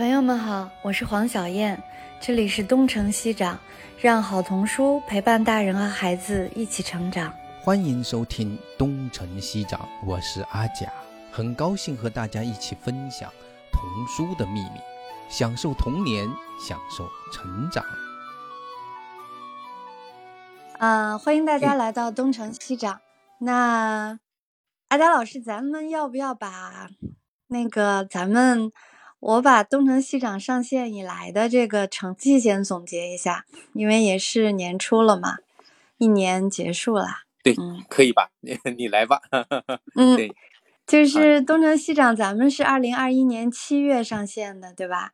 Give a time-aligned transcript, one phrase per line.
[0.00, 1.78] 朋友们好，我是黄小燕，
[2.22, 3.60] 这里是东城西长，
[4.00, 7.30] 让好童书陪伴大人和孩子一起成长。
[7.60, 10.90] 欢迎收听东城西长，我是阿甲，
[11.30, 13.30] 很高兴和大家一起分享
[13.70, 14.80] 童书的秘密，
[15.28, 16.26] 享受童年，
[16.58, 17.84] 享受成长。
[20.78, 23.02] 啊，欢迎大家来到东城西长。
[23.40, 24.18] 那
[24.88, 26.88] 阿甲老师，咱们要不要把
[27.48, 28.72] 那个咱们？
[29.20, 35.36] 我把东城西长上线以来的这个成绩先总结一下，因为也是年初了嘛，
[35.98, 37.06] 一年结束了。
[37.42, 37.54] 对，
[37.88, 38.30] 可以吧？
[38.40, 39.20] 你你来吧。
[39.94, 40.34] 嗯，对，
[40.86, 45.12] 就是东城西长，咱们是二零二一年七月上线的，对吧？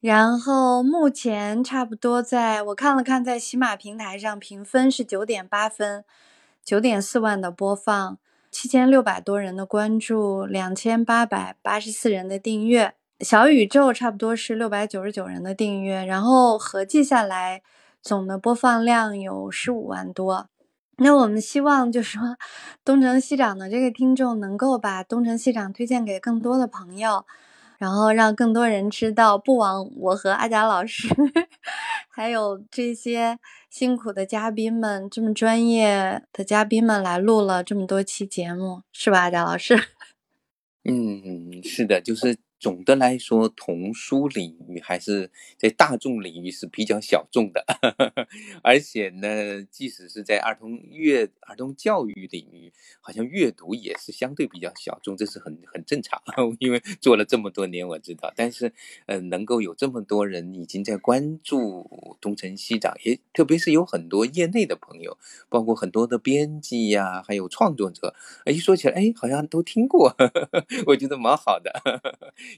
[0.00, 6.04] 然后目前差不多在我看了看，在喜马平台上评分是九点八分，
[6.64, 8.18] 九点四万的播放，
[8.50, 12.94] 七千六百多人的关注，两千八百八十四人的订阅。
[13.20, 17.62] 小宇宙差不多是六百九十九人的订阅，然后合计下来
[18.02, 20.50] 总的播放量有十五万多。
[20.98, 22.36] 那我们希望就是说，
[22.84, 27.24] 东城西长的这个听众能够把东城西长推荐给更多的朋友，
[27.78, 31.08] 然后让更多人知道，不枉我和阿贾老师，
[32.08, 33.38] 还有这些
[33.70, 39.74] 辛苦的嘉宾们，这么专业的嘉宾们来录了这么多期节目，是吧，阿贾老师？
[40.84, 42.36] 嗯，是的，就是。
[42.58, 47.64] 总的来说，童书领域还是在大众领域是比较小众的，
[48.62, 56.20] 而且呢，即使是在儿童阅、儿童教育领域，好像阅读也是相对比较小众，这是很很正常。
[56.58, 58.32] 因为做了这么多年，我知道。
[58.34, 58.72] 但是，
[59.06, 65.18] 呃，能够有这么多人已经在关注东城西长，也特别是有很多业内的朋友，
[65.48, 68.14] 包括很多的编辑呀，还有创作者，
[68.46, 70.16] 一说起来，哎，好像都听过，
[70.86, 71.70] 我觉得蛮好的。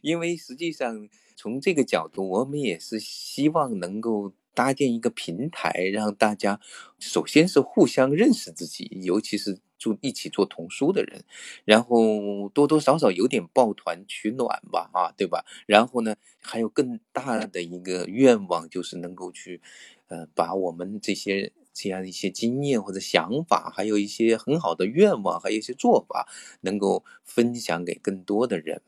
[0.03, 6.61] 因为实际上，从这个角度，我们也是希望能够搭建一个平台，让大家
[6.99, 11.25] 首先是互相认识自己，尤其是做一起做童书的人，
[11.65, 15.45] 然后多多少少有点抱团取暖吧，啊，对吧？
[15.67, 19.61] 然后呢，还有更大的一个愿望，就是能够去，
[20.09, 21.53] 呃，把我们这些。
[21.79, 26.27] 这样一些经验或者想法，还有一些很好的愿望，还有一些做法，
[26.63, 28.83] 能够分享给更多的人。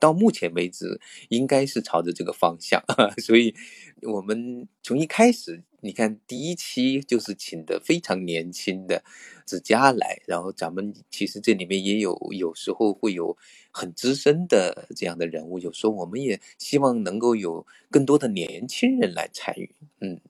[0.00, 2.82] 到目前为止，应该是朝着这个方向。
[3.22, 3.54] 所以，
[4.02, 9.04] 我们从一开始，你看第一期就是请的非常年轻的
[9.46, 13.36] 子佳来，然后咱们其实这里面也有有时候会有
[13.70, 19.70] 很资深的这样的人物，有时候我们也希望能够有更多的年轻人来参与。
[20.00, 20.20] 嗯。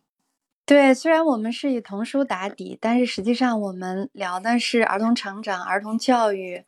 [0.73, 6.65] 对，虽然我们是以童书打底，但是实际上我们聊的是儿童成长、儿童教育，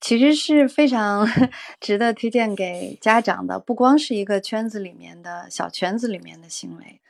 [0.00, 1.24] 其实是非常
[1.80, 3.60] 值得推荐给家长的。
[3.60, 7.00] 不光是一个圈子里面的小圈子里面的行为。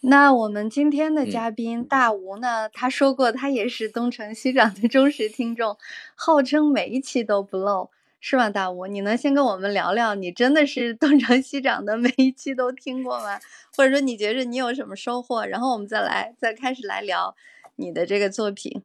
[0.00, 2.70] 那我们今天的嘉宾大吴呢？
[2.70, 5.76] 他说过，他也是东城西长的忠实听众，
[6.14, 7.90] 号称每一期都不漏。
[8.20, 8.86] 是吗，大吴？
[8.88, 13.38] 你能先跟我们聊聊，你真的是东城西长的每一期都听过吗？
[13.76, 15.46] 或者说你觉着你有什么收获？
[15.46, 17.36] 然后我们再来再开始来聊
[17.76, 18.82] 你的这个作品。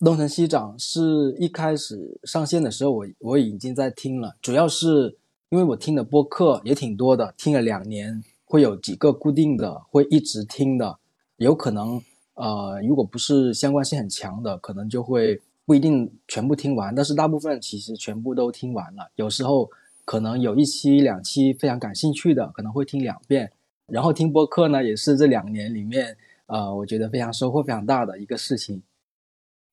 [0.00, 5.16] 东城西长是一开始上线的时候，我我已经在听了，主要是
[5.50, 10.98] 因为我听的播客也挺多的，听了两年，会有几个固定的会一直听的，
[11.36, 12.02] 有可能
[12.34, 15.40] 呃，如果不是相关性很强的，可能就会。
[15.68, 19.10] 不一定全部听完，但是大部分其实全部都听完了。
[19.16, 19.70] 有时候
[20.06, 23.52] 可能有一期、两期非常感兴趣的，可能会听两遍。
[23.86, 28.82] 然后听播客呢，也是这两年里面，呃，我觉得非常收获非常大的一个事情。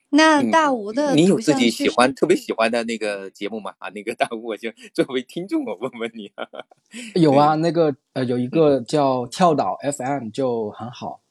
[0.10, 3.74] 那大吴的，你有自己喜欢、特别喜欢的那个节目吗？
[3.78, 6.30] 啊，那个大吴，我就作为听众，我问问你。
[7.22, 11.22] 有啊，那个呃，有一个叫跳岛 FM 就很好。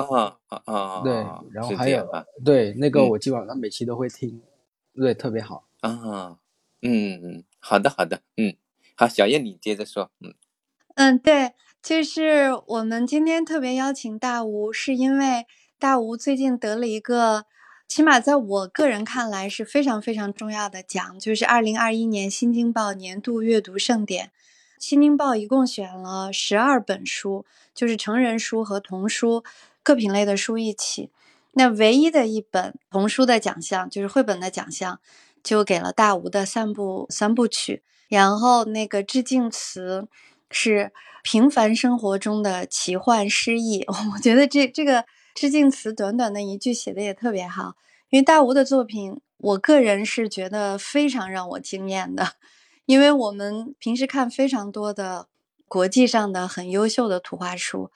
[0.00, 1.02] 啊啊啊！
[1.02, 1.14] 对，
[1.52, 2.06] 然后还有
[2.44, 4.42] 对那个，我基本上每期都会听，
[4.94, 6.38] 对，特别好啊。
[6.82, 8.54] 嗯嗯，好的好的，嗯，
[8.94, 10.34] 好，小叶你接着说，嗯
[10.96, 11.52] 嗯，对，
[11.82, 15.46] 就是我们今天特别邀请大吴，是因为
[15.78, 17.46] 大吴最近得了一个，
[17.88, 24.30] 起码在我个人看来是非常非常重要的奖，就是二零二一年新京报年度阅读盛典。
[24.78, 29.42] 新京报一共选了十二本书，就是成人书和童书。
[29.84, 31.10] 各品类的书一起，
[31.52, 34.98] 那唯一的一本童书的奖项就是绘本的奖项，
[35.44, 37.84] 就给了大吴的三部三部曲。
[38.08, 40.08] 然后那个致敬词
[40.50, 40.92] 是
[41.22, 43.84] 平凡生活中的奇幻诗意。
[44.14, 45.04] 我觉得这这个
[45.34, 47.74] 致敬词短短的一句写的也特别好，
[48.10, 52.34] 因为大吴的作品，我个人是觉得非常让我惊艳的。
[52.86, 55.28] 因为我们平时看非常多的
[55.66, 57.90] 国际上的很优秀的图画书，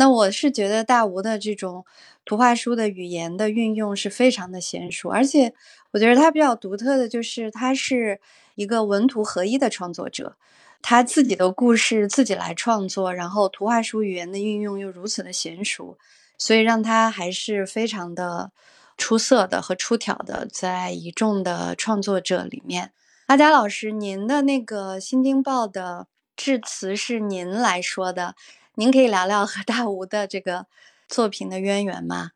[0.00, 1.84] 那我是觉得大吴的这种
[2.24, 5.52] 图画书的语言的运用是非常的娴熟，而且
[5.90, 8.18] 我觉得他比较独特的就是他是
[8.54, 10.36] 一个文图合一的创作者，
[10.80, 15.98] 他自己的故事自己来创作，然后图画书语言的运用又如此的娴熟，
[16.38, 18.52] 所以让他还是非常的
[18.96, 22.92] 出色的和出挑的，在一众的创作者里面。
[23.26, 28.34] 阿佳老师，您的那个《新京报》的致辞是您来说的，
[28.80, 30.64] 您可以聊聊和大吴的这个
[31.06, 32.30] 作品的渊源吗？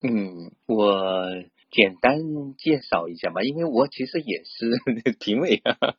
[0.00, 1.26] 嗯，我
[1.72, 4.70] 简单介绍一下吧，因为我其实也是
[5.18, 5.96] 评委啊，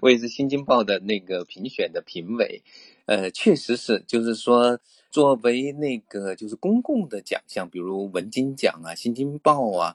[0.00, 2.62] 我也是《新京报》的那个评选的评委。
[3.04, 4.80] 呃，确实是，就是说，
[5.10, 9.94] 作为那个就是公共的奖项，比如文津奖啊、新京报啊。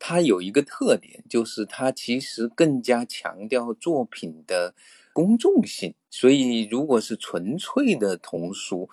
[0.00, 4.72] 它有一个特点，就是它其实更加强调作品的
[5.18, 8.88] 公众性，所以如果是纯粹的童书，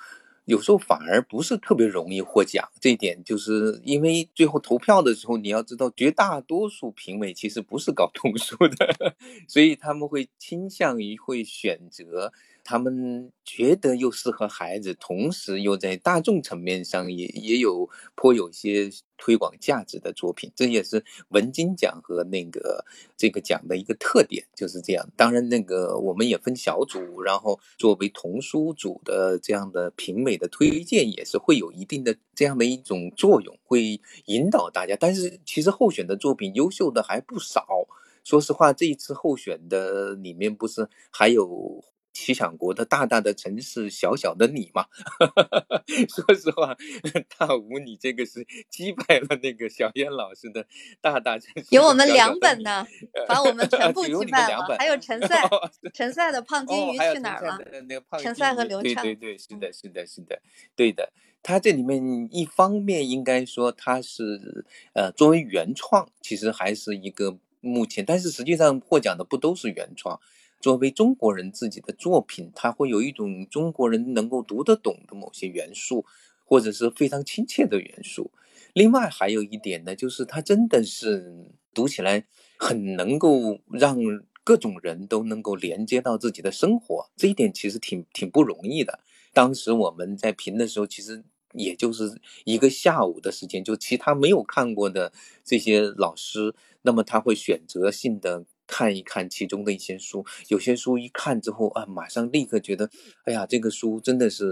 [0.45, 2.67] 有时候反而不是特别容易获奖。
[2.81, 9.15] 这一点就是因为最后投票的时候，你要知道，绝大多数评委其实不是搞童书的，
[9.47, 12.33] 所以他们会倾向于会选择。
[12.65, 22.83] 他们觉得又适合孩子，同时又在大众层面上也也有颇有些推广价值的作品，这也是文津奖和那个
[23.15, 25.07] 这个奖的一个特点，就是这样。
[25.15, 34.97] 当然，那个我们也分小组，然后作为童书组的这样的评委的推荐，也是会有一定的这样的一种作用，会引导大家。
[34.99, 37.63] 但是其实候选的作品优秀的还不少。
[38.23, 41.85] 说实话，这一次候选的里面不是还有。
[42.15, 44.85] 奇想国的大大的城市，小小的你嘛。
[46.07, 46.75] 说实话，
[47.37, 50.65] 大吴，你这个是击败了那个小燕老师的
[51.01, 51.67] 大大城市。
[51.71, 52.87] 有我们两本呢，
[53.27, 54.77] 把我们全部击败了。
[54.79, 55.43] 还有陈 赛，
[55.93, 57.59] 陈赛的胖金鱼去哪儿了？
[58.19, 59.03] 陈赛和 刘畅。
[59.03, 60.41] 对对对，是的，是的，是的，
[60.75, 61.11] 对的。
[61.43, 70.19] 他这里面一方面应该说他是呃作为原创，其实还是一个目前，但是实际上获奖的不都是原创。
[70.65, 76.03] 作为中国人自己的作品，它会有一种中国人能够读得懂的某些元素，
[76.43, 78.31] 或者是非常亲切的元素。
[78.73, 82.25] 另外还有一点呢，就是它真的是读起来
[82.57, 83.95] 很能够让
[84.43, 89.01] 各种人都能够连接到自己的生活，这一点其实挺挺不容易的。
[89.33, 91.23] 当时我们在评的时候，其实
[91.53, 95.13] 也就是一个下午的时间，就其他没有看过的
[95.43, 98.45] 这些老师，那么他会选择性的。
[98.67, 102.89] 看一看其中的一些书，有些书一看之后啊，马上立刻觉得，
[103.25, 104.45] 哎呀，这个书真的是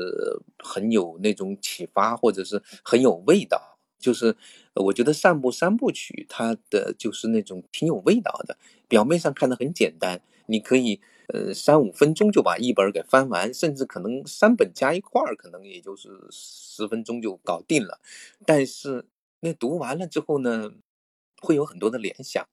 [0.60, 3.80] 很有那种启发，或者是很有味道。
[4.00, 4.36] 就是
[4.76, 8.58] 我觉得《散步三部曲》它的就是那种挺有味道的。
[8.90, 11.00] 表面上看的很简单，你可以
[11.34, 18.02] 呃三五分钟就把一本给翻完，甚至可能三本加一块儿，可能也就是十分钟就搞定了。
[18.46, 19.06] 但是
[19.40, 20.72] 那读完了之后呢，
[21.42, 22.46] 会有很多的联想。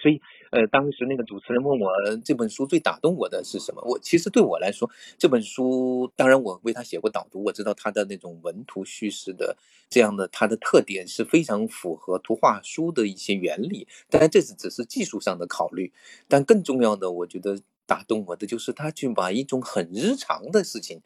[0.00, 1.90] 所以，呃，当时那个主持人问我
[2.22, 3.80] 这本书最打动我的是什么？
[3.86, 9.56] 我其实对我来说，这本书当然我为他写过导读，我知道他的那种文图叙事的
[9.88, 13.88] 这样的它的特点是非常符合图画书的一些原理。
[14.10, 15.90] 当然，这是只是技术上的考虑，
[16.28, 21.00] 但更重要的，我觉得打动我的就是他去把一种很日常的事情，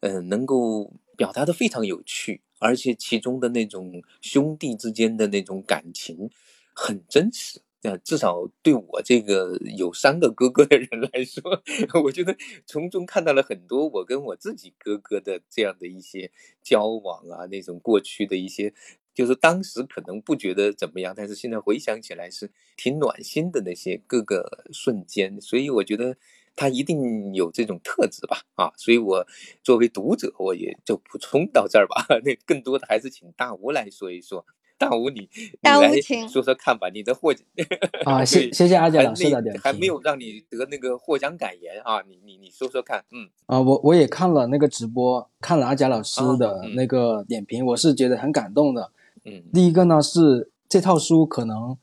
[0.00, 6.28] 嗯，能够表达的非常有趣，而且其中的那种兄弟之间的那种感情
[6.74, 7.62] 很真实。
[7.82, 11.42] 呃，至少对我这个有三个哥哥的人来说，
[12.04, 16.30] 我觉得从中看到了很多我跟我自己哥哥的这样的一些
[16.62, 18.74] 交往啊，那种过去的一些，
[19.14, 25.40] 就是当时可能不觉得怎么样，但是现在回想起来是挺暖心的那些各个瞬间。
[25.40, 26.16] 所以我觉得
[26.54, 29.26] 他一定有这种特质吧，啊，所以我
[29.62, 32.04] 作为读者，我也就补充到这儿吧。
[32.24, 34.44] 那更多的还是请大吴来说一说。
[34.80, 35.28] 大吴，你
[35.60, 36.88] 大吴，请说说看吧。
[36.88, 37.46] 你的获奖
[38.06, 48.90] 啊，谢谢谢阿贾老师的点评，还没有让你得那个获奖感言啊，你你你说说看，嗯啊，我我也看了那个直播，看了阿贾老师的那个点评，我是觉得很感动的。
[49.26, 51.76] 嗯，第一个呢是这套书，可能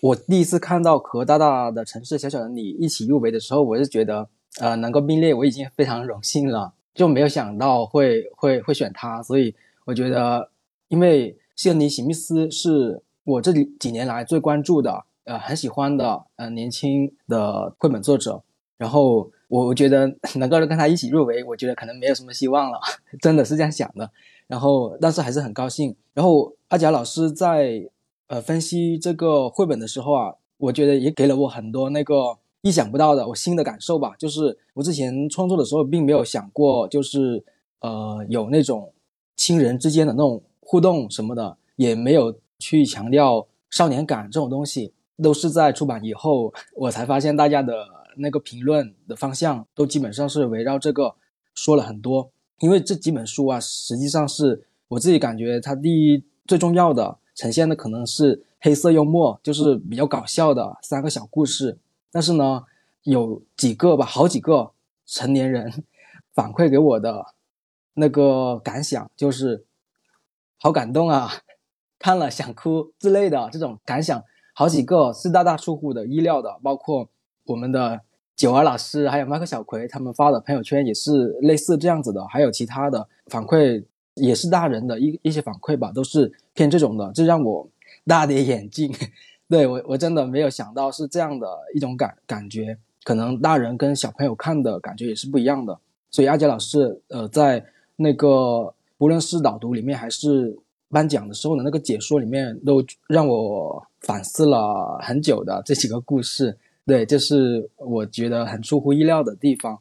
[0.00, 10.50] 我第一次看到和大大的城市小小的你一起入围的时候，我是觉得呃能够并列，我已经非常荣幸了，就没有想到会会会选他，所以我觉得
[10.88, 11.38] 因为。
[11.62, 18.42] 希恩尼·史密斯是我这几年来最关注的，呃，很喜欢的，呃，年轻的绘本作者。
[18.76, 22.80] 然后我我觉得能够跟他一起入围，我觉得可能没有什么希望了，
[23.22, 24.10] 真的是这样想的。
[24.48, 25.94] 然后，但是还是很高兴。
[26.14, 27.88] 然后阿贾老师在
[28.26, 37.44] 呃分析这个绘本的时候啊，我觉得也给了我很多那个意想不到的，我新的感受吧，就是我之前创作的时候并没有想过，就是
[37.78, 38.92] 呃有那种
[39.36, 51.14] 亲人之间的那种互动什么的，也没有去强调少年感这种东西，都是在出版以后 我才发现大家的那个评论的方向都基本上是围绕这个
[51.54, 61.78] 说了很多，因为这几本书啊，实际上是我自己感觉它第一最重要的呈现的可能是黑色幽默，就是比较搞笑的三个小故事。
[62.10, 62.64] 但是呢，
[63.04, 64.72] 有几个吧，好几个
[65.06, 65.84] 成年人
[66.34, 67.24] 反馈给我的
[67.94, 69.64] 那个感想就是
[70.62, 71.28] 好感动啊，
[71.98, 74.22] 看了想哭之类的这种感想，
[74.54, 77.08] 好几个是大大出乎的意料的，包括
[77.46, 78.00] 我们的
[78.36, 87.68] 九儿老师还有麦克小葵他们发的朋友圈也是类似这样子的，还有其他的反馈也是大人的一一些反馈吧，都是偏这种的，这让我
[88.06, 88.94] 大跌眼镜。
[89.50, 95.76] 对我，我真的没有想到是这样的一种感感觉，可能大人跟小朋友看的感觉也是不一样的。
[96.08, 97.64] 所以阿杰老师，呃，在
[97.96, 100.56] 那个不论是导读里面还是
[100.88, 106.56] 颁奖的时候的那个解说里面，都让我反思了很久的这几个故事。
[106.86, 109.80] 对，这是我觉得很出乎意料的地方。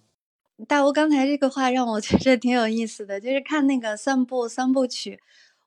[0.67, 5.19] 大吴刚才这个话让我觉得挺有意思的，就是看那个散步三部曲，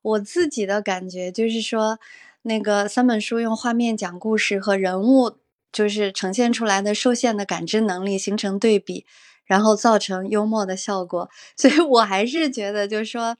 [0.02, 2.00] 我自己的感觉就是说。
[2.46, 5.37] 那个三本书用画面讲故事和人物，
[5.73, 9.06] 就是呈现出来的受限的感知能力形成对比，
[9.47, 11.29] 然后造成幽默的效果。
[11.57, 13.37] 所以我还是觉得，就是说，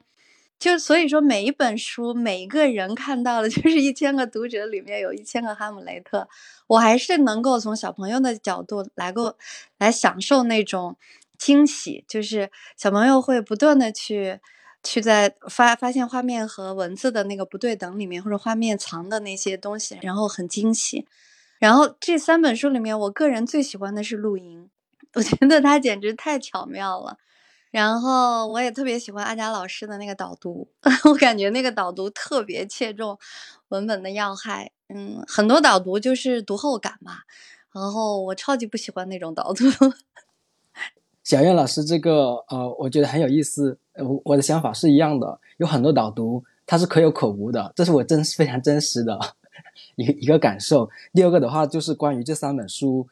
[0.59, 6.27] 就所以说每一本书，每一个人看到的， 就是一千个读者里面有一千个哈姆雷特。
[6.67, 9.35] 我还是能够从小朋友的角度来够
[9.77, 10.95] 来享受那种
[11.37, 14.39] 惊喜，就是小朋友会不断的去。
[14.87, 21.07] 去在发发现画面和文字的那个不对等里面，或者画面藏的那些东西，然后很惊喜。
[21.57, 24.69] 然后这三本书里面，我个人最喜欢的是露营，
[25.15, 27.17] 我觉得他简直太巧妙了。
[27.71, 30.69] 然后我也特别喜欢阿佳老师的那个导读，
[31.11, 33.17] 我感觉那个导读特别切中
[33.69, 34.71] 文本的要害。
[34.87, 37.17] 嗯，很多导读就是读后感嘛，
[37.73, 39.65] 然后我超级不喜欢那种导读。
[41.23, 43.77] 小燕老师这个呃，我觉得很有意思。
[43.95, 49.19] 我我的想法是一样的，有很多导读它是可有可无的，这是我真非常真实的
[49.97, 50.89] 一个一个感受。
[51.13, 53.07] 第二个的话就是关于这三本书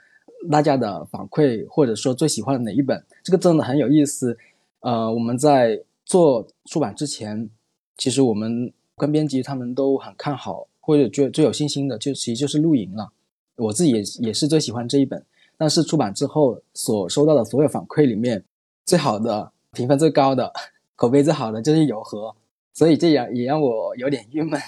[0.49, 4.37] 大家的反馈，或者说最喜欢的哪一本，这个真的很有意思。
[4.81, 7.49] 呃，我们在做出版之前，
[7.97, 13.11] 其实我们跟编辑他们都很看好，或者最最有信心的，就其实就是露营了。
[13.55, 15.23] 我自己也也是最喜欢这一本。
[15.55, 18.43] 但是出版之后所收到的所有反馈里面，
[18.85, 20.51] 最好的评分最高的、
[20.95, 22.35] 口碑最好的就是有和，
[22.73, 24.59] 所以这也也让我有点郁闷。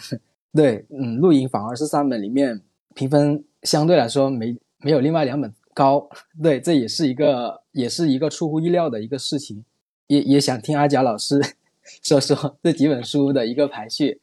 [0.53, 2.61] 对，嗯，露营反而是三本里面
[2.93, 6.09] 评分相对来说没没有另外两本高。
[6.41, 9.63] 对，这也是一个也是一个出乎意料的一个事情。
[10.07, 11.39] 也也想听阿贾老师
[12.01, 14.19] 说说这几本书的一个排序。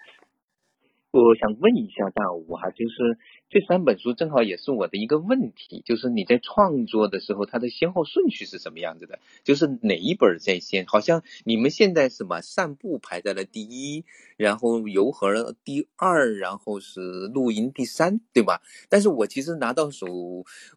[1.12, 3.18] 我想问一下大吴哈，就是。
[3.52, 9.18] 这三本书正好也是我的一个问题，就是你在创作的时候，它的先后顺序是什么样子的？
[9.44, 10.86] 就是哪一本在先？
[10.86, 14.06] 好像你们现在什么散步排在了第一，
[14.42, 17.00] 然后游河第二，然后是
[17.34, 18.62] 露营第三，对吧？
[18.88, 20.06] 但是我其实拿到手，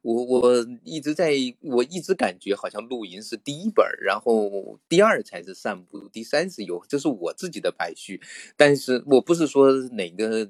[0.02, 8.20] 我我一直在，我一直感觉好像露营是第一本，然后第二才是散步，第三是游，这是我自己的排序。
[8.58, 10.46] 但是我不是说哪个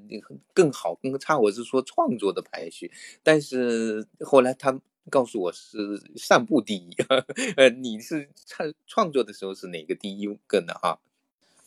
[0.52, 2.16] 更好更差，我是说创。
[2.16, 2.90] 作的排序，
[3.22, 4.80] 但是后来他
[5.10, 6.88] 告诉我是散步第一，
[7.58, 10.72] 呃，你是创创作的时候是哪个第一个呢？
[10.80, 10.98] 哈，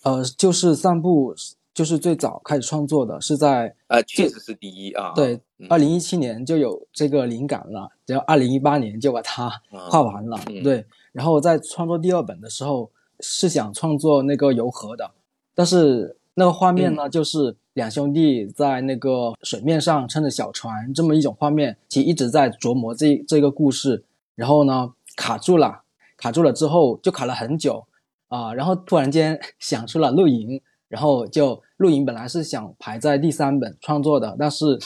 [0.04, 1.34] 呃，就是散步，
[1.74, 5.14] 就是最早开始创作的是在呃，确实是第一啊。
[5.16, 5.40] 对，
[5.70, 10.40] 二零一七年就有这个灵感了，然后二零一八年就把它画完了。
[10.64, 12.90] 对，然后在创作第二本的时候
[13.20, 15.12] 是想创作那个游河的，
[15.54, 17.56] 但是那个画面呢，就是。
[17.74, 24.04] 两兄弟在那个水面上撑着小船，这么一种画面，其实一直在琢磨这这个故事。
[24.36, 25.84] 然后呢，卡住了，
[26.18, 27.86] 卡住了之后就卡了很久
[28.30, 28.54] 啊。
[28.54, 34.80] 然后突然间想出了露营，然后就露营本来是想排在第三本创作的，但是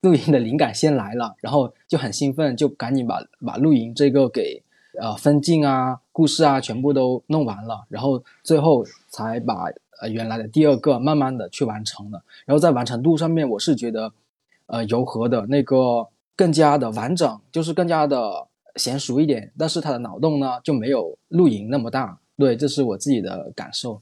[0.00, 4.62] 露营的灵感先来了，然后就很兴奋，就赶紧把把露营这个给
[4.98, 9.66] 呃分镜啊、故事啊全部都弄完了，然后最后才把。
[10.00, 14.12] 呃，原来的第二个，慢慢的去完成了，然后在完成度上面，我是觉得，
[14.66, 16.06] 呃，柔和的那个
[16.36, 24.00] 更加的完整，就是更加的娴熟一点，但是他的脑洞呢就没有露营那么大，对，这是我自己的感受。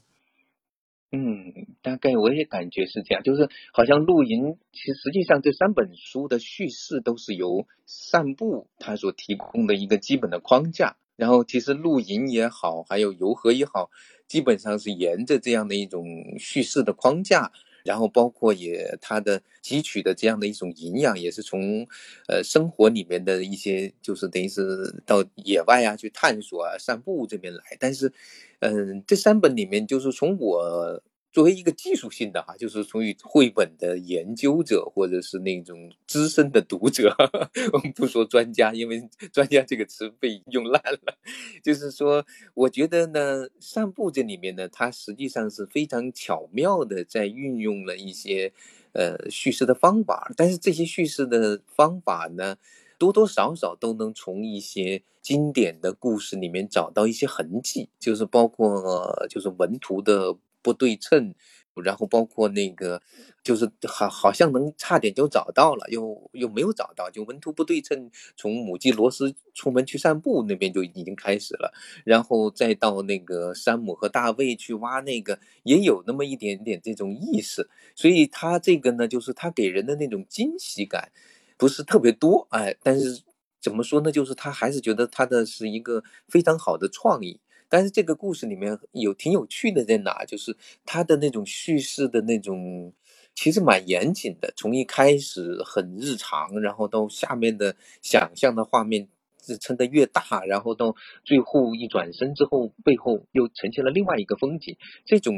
[1.11, 13.89] 嗯，大概我也感觉是这样，就是好像露营，其实实际上这三本书的叙事都是由散步它所提供的一个基本的框架，然后其实露营也好，还有游河也好，
[14.27, 16.05] 基本上是沿着这样的一种
[16.37, 17.51] 叙事的框架，
[17.87, 21.87] 然后包括也它的汲取的这样的一种营养，也是从
[22.27, 28.13] 呃生活里面的一些，就是等于是到野外啊去探索啊散步这边来，但是。
[28.59, 30.99] 嗯，这三本里面，就是从我
[31.37, 37.15] 作为一个技术性的哈，就是从于绘本的研究者或者是那种资深的读者，
[37.73, 41.15] 我们不说专家，因为 专家这个词被用烂了。
[41.63, 42.25] 就是说，
[42.55, 48.51] 我觉得呢，散步这里面呢，它实际上是非常巧妙的在运用了一些
[48.93, 52.55] 呃叙事的方法，但是这些叙事的方法呢。
[52.99, 60.35] 多多少少都能从一些经典的故事里面找到一些痕迹，就是包括就是文图的
[60.67, 61.33] 不对称，
[61.81, 63.01] 然后包括那个
[63.41, 68.11] 就是好好像能差点就找到了，又又没有找到，就文图不对称。
[68.35, 71.71] 从母鸡罗斯出门去散步那边就已经开始了，
[72.03, 77.69] 然后再到那个山姆和大卫去挖那个，也有那么一点点这种意思。
[77.95, 81.13] 所以他这个呢，就是他给人的那种惊喜感。
[81.57, 83.23] 不是特别多，哎，但是
[83.59, 84.11] 怎么说呢？
[84.11, 87.39] 就是他还是觉得他的是一个非常好的创意。
[87.69, 90.23] 但是这个故事里面有挺有趣的在哪？
[90.25, 90.55] 就是
[90.85, 92.93] 他的那种叙事的那种，
[93.35, 94.53] 其实蛮严谨的。
[94.55, 99.07] 从一开始很日常，然后到下面的想象的画面。
[99.47, 104.75] 是撑得越大，然后到最后一转身之后，背后又呈现了另外一个风景。
[105.05, 105.33] 这种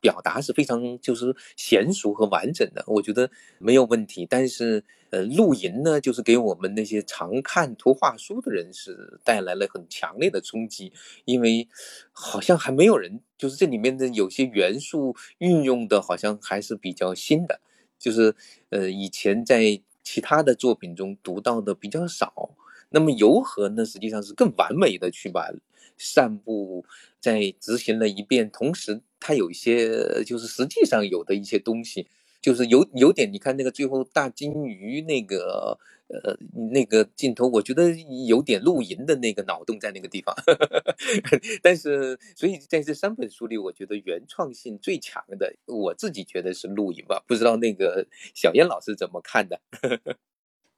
[0.00, 4.26] 表达是非常就是娴熟和完整的，我觉得没有问题。
[4.28, 10.92] 但是，呃，露营呢，就是给我们那些常看图画书的人是带来了很强烈的冲击，
[11.26, 11.68] 因为
[12.12, 17.60] 好像还没有人，就是这里面的有些元素运用的，好像还是比较新的，
[17.98, 18.34] 就是
[18.70, 22.56] 呃，以前在其他的作品中读到的比较少。
[22.92, 25.50] 那么游河呢，实际上是更完美的去把
[25.98, 26.84] 散步
[27.20, 32.08] 再执行了一遍，同时它有一些就是实际上有的一些东西，
[32.40, 35.78] 就是有有点你看那个最后大金鱼那个
[36.08, 36.36] 呃
[36.72, 37.90] 那个镜头，我觉得
[38.26, 40.34] 有点露营的那个脑洞在那个地方，
[41.62, 49.60] 但是所以在这三本书里，我觉得原创性最强的，我自己觉得是露营吧，不知道那个小燕老师怎么看的？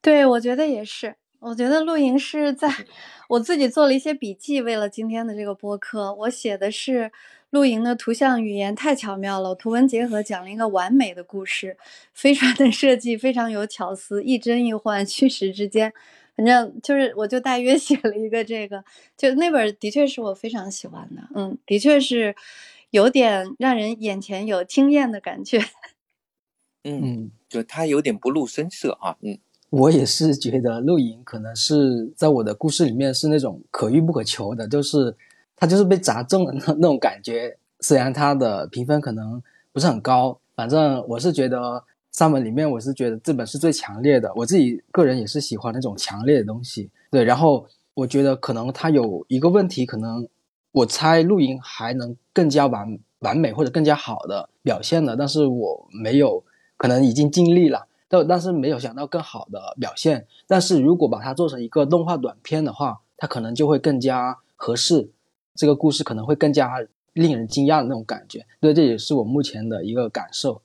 [0.02, 1.16] 对，我觉得也是。
[1.44, 2.66] 我觉得露营是在
[3.28, 7.12] 我自己做了一些笔记，为了今天的这个播客，我写的是
[7.50, 11.76] 露营的图像语言太巧妙了，图文结合讲了一个完美的故事，
[12.14, 15.92] 飞船的设计非常有巧思，一真一幻，虚实之间，
[16.34, 18.82] 反正就是我就大约 写了一个这个，
[19.18, 22.34] 就那本的确是我非常喜欢的，嗯，的确是
[22.88, 25.58] 有点让人眼前有惊艳的感觉，
[26.84, 29.38] 嗯，就它有点不露声色啊，嗯。
[29.74, 35.12] 我也是觉得露营可能是在我的故事里面是那种可遇不可求的，就是
[35.56, 37.56] 它就是被砸中了那 那种感觉。
[37.80, 41.82] 虽然它的评分可能不是很高，反正我是觉得
[42.12, 44.32] 三本里面我是觉得这本是最强烈的。
[44.36, 46.88] 我自己个人也是喜欢那种强烈的东西。
[47.10, 50.28] 对，然后我觉得可能他有一个问题，可能
[50.70, 56.44] 我猜露营还能更加完完美或者更加好的表现的，但是我没有，
[56.76, 57.88] 可能已经尽力了。
[58.08, 60.26] 但但是没有想到更好的表现。
[60.46, 65.10] 但是如果把它做成一个动画短片的话，它可能就会更加合适，
[65.54, 68.46] 这个故事可能会更加令人惊讶的那种感觉。
[68.60, 70.62] 对，这也是我目前的一个感受。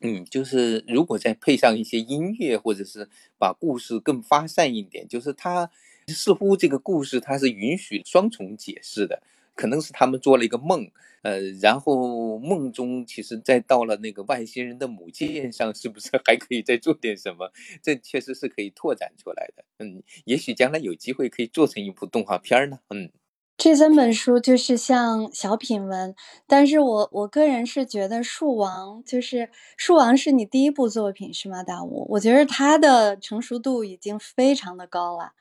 [0.00, 5.70] 嗯，就是如果再配上一些音乐，或者是把故事更发散一点，就是它
[6.08, 9.22] 似乎这个故事它是允许双重解释的。
[9.54, 10.90] 可能是他们做了一个梦，
[11.22, 17.50] 呃，然后梦中其实再到了那个外星人的母舰上，是不是还可以再做点什么？
[17.80, 19.64] 这确实是可以拓展出来的。
[19.78, 22.80] 嗯，也许将来有机会可以做成一部动画片呢。
[22.90, 23.10] 嗯，
[23.56, 26.14] 这三本书就是像小品文，
[26.48, 29.36] 但是我我个人是觉得《树王》就是
[29.76, 31.62] 《树王》是你第一部作品是吗？
[31.62, 35.32] 大吴，我觉得他的成熟度已经非常的高了。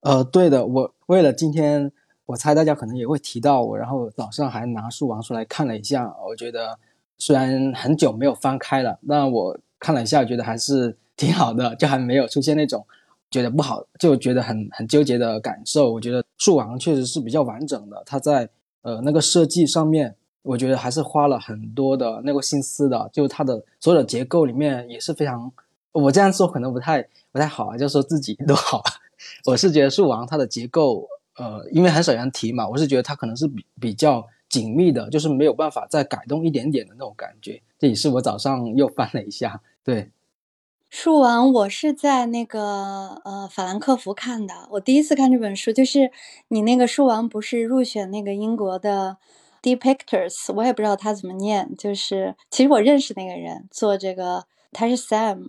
[0.00, 1.92] 呃，对的，我为了今天。
[2.32, 6.10] 我猜大家可能也会提到我，然后早上还拿书王出来看了一下。
[6.26, 6.78] 我觉得
[7.18, 12.86] 虽然很久没有翻开了，但我看了一下，觉得还是 挺好的，就还没有出现那种
[13.30, 15.92] 觉得不好，就觉得很很纠结的感受。
[15.92, 18.48] 我觉得树王确实是比较完整的，它在
[18.80, 23.10] 呃那个设计上面，我觉得还是花了很多的那个心思的。
[23.12, 25.52] 就它的所有的结构里面也是非常，
[25.92, 28.82] 我这样说可能不太不太好啊，就说自己 都好。
[29.44, 31.06] 我是觉得树王它的结构。
[31.42, 37.60] 呃，因为很少人提嘛，我是觉得它可能是比比较紧密的，就是没有办法再改动一点点的那种感觉。
[37.78, 40.10] 这也是我早上又翻了一下， 对。
[40.88, 44.68] 树王，我是在那个呃法兰克福看的。
[44.72, 46.12] 我第一次看这本书，就是
[46.48, 49.16] 你那个树王不是入选那个英国的
[49.62, 51.74] Depictors，我也不知道他怎么念。
[51.78, 55.48] 就是其实我认识那个人，做这个他是 Sam，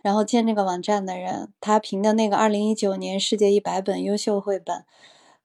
[0.00, 4.84] 然后建这个网站的人，他评的那个二零一九年世界一百本优秀绘本，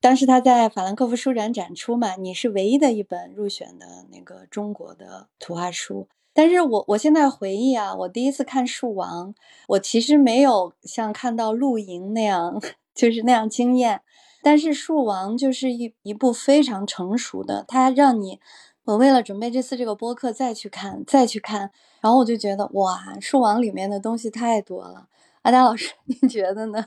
[0.02, 6.08] 当时他在法兰克福书展展出嘛，你是唯一的一本入选的那个中国的图画书。
[6.32, 9.34] 但是我我现在回忆啊，我第一次看《树王》，
[9.68, 12.62] 我其实没有像看到《露营》那样，
[12.96, 14.02] 就是那样惊艳。
[14.42, 18.40] 但是《树王》就是一一部非常成熟的，它让你，
[18.86, 25.10] 我为了准备这次这个播客再去看，再去看，然后我就觉得哇，《树王》里面的东西太多了。
[25.42, 26.86] 阿达老师，您觉得呢？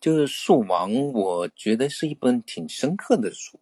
[0.00, 3.58] 就是《树王》，我觉得是一本挺深刻的书，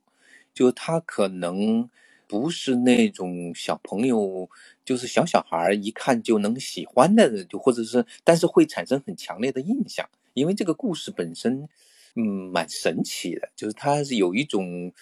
[0.54, 1.88] 就它可能。
[2.28, 4.50] 不是那种小朋友，
[4.84, 11.68] 就是小小孩儿一看就能喜欢的，就或者是，但是会产生很强烈的印象，因为这个故事本身，
[12.16, 14.92] 嗯，蛮神奇的，就是它是有一种，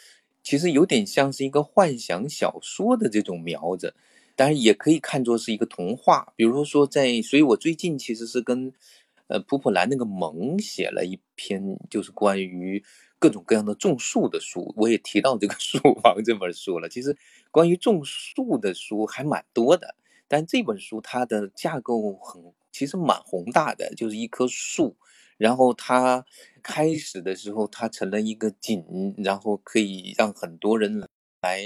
[0.42, 3.94] 其实有点像是一个幻想小说的这种苗子，
[4.37, 6.35] 当然也可以看作是一个童话。
[6.37, 8.70] 比如说在，所以我最近其实是跟，
[9.35, 12.85] 呃，普普兰那个萌写了一篇，就是关于。
[13.16, 16.90] 各种各样的种树的书，我也提到这个《树王》这本书了。
[16.90, 17.16] 其实
[17.51, 19.94] 关于种树的书还蛮多的，
[20.29, 24.99] 但这本书它的架构很，其实蛮宏大的，就是一棵树，
[25.38, 26.27] 然后它
[26.62, 31.09] 开始的时候它成了一个景，然后可以让很多人
[31.40, 31.64] 来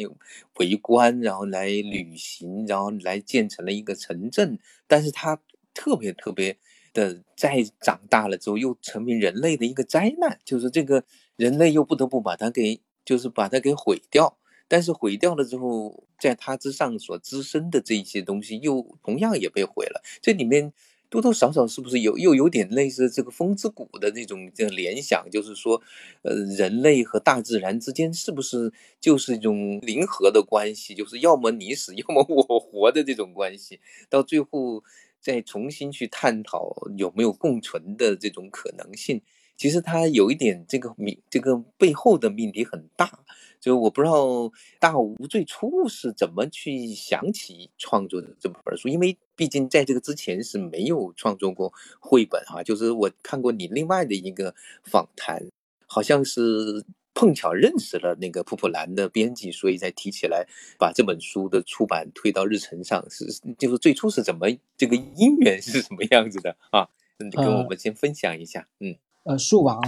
[0.60, 4.60] 围观，然后来旅行，然后来建成了一个城镇。
[4.86, 5.40] 但是它
[5.74, 6.56] 特别特别
[6.98, 11.04] 的，再长大了之后又成为人类的一个灾难，就是这个。
[11.38, 20.02] 人类又不得不把它给，就是把它给毁掉，但是毁掉了之后，在它之上所滋生的这一些东西，又同样也被毁了。
[20.20, 20.72] 这里面
[21.08, 25.30] 多多少少是不是有又有点类似这个风之谷的这种这联想？
[25.30, 25.80] 就是说，
[26.22, 30.92] 呃，人类和大自然之间是不是就是一种零和的关系？
[30.92, 33.78] 就是要么你死，要么我活的这种关系，
[34.10, 34.82] 到最后
[35.28, 39.20] 再重新去探讨有没有共存的这种可能性。
[39.58, 43.24] 其实它有一点这个命，这个背后的命题很大，
[43.60, 52.62] 就我不知道大吴最初是怎么去想起创作的这本书，因为毕竟在这个之前是没有创作过绘本哈。
[52.62, 55.46] 就是我看过你另外的一个访谈，
[55.86, 56.82] 好像是
[57.18, 60.46] 碰巧认识了那个普普兰的编辑，所以才提起来
[60.78, 63.04] 把这本书的出版推到日程上。
[63.10, 63.26] 是
[63.58, 66.88] 就是最初是怎么这个因缘是什么样子的啊？
[67.18, 68.94] 你跟我们先分享一下，嗯。
[69.24, 69.82] 呃，树王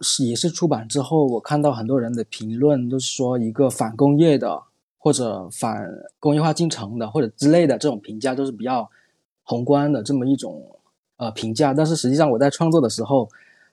[0.00, 4.62] 是也是出版之后，我看到很多人的评论都是说一个反工业的
[4.96, 5.86] 或者反
[6.18, 8.90] 工业化进程的或者之类的这种评价都是比较
[9.42, 10.80] 宏观的这么一种
[11.18, 11.74] 呃评价。
[11.74, 13.28] 但是实际上我在创作的时候，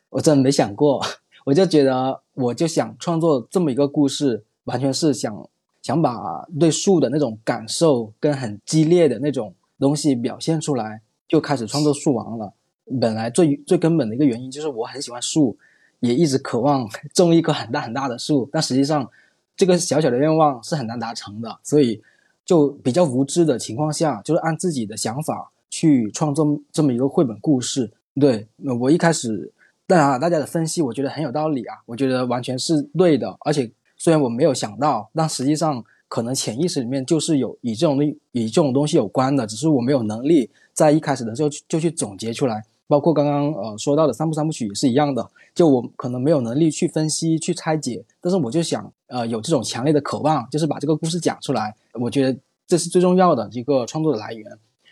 [0.09, 1.01] 我真没想过，
[1.49, 5.49] 我就觉得我就想创作这么一个故事，完全是想
[5.81, 12.53] 想把对树的那种感受跟很激烈的那种东西表现出来，就开始创作树王了。
[13.01, 15.57] 本来最最根本的一个原因就是我很喜欢树，
[16.01, 19.09] 也一直渴望 种一棵很大很大的树，但实际上
[19.57, 21.99] 这个小小的愿望是很难达成的，所以
[22.45, 27.91] 就比较无知的情况下，就是按自己的想法去创作这么一个绘本故事。
[28.19, 28.47] 对，
[28.79, 29.51] 我一开始
[29.89, 42.63] 当然啊大家的分析我觉得很有道理啊，我觉得完全是对的，而且虽然我没有想到，但实际上可能潜意识里面就是有与这种东与这种东西有关的，只是我没有能力在一开始的时候就去总结出来。
[42.85, 54.47] 包括刚刚呃说到的三部三部曲也是一样的，就我可能没有能力去分析去拆解，但是我就想呃有这种强烈的渴望，就是把这个故事讲出来，我觉得这是最重要的一个创作的来源。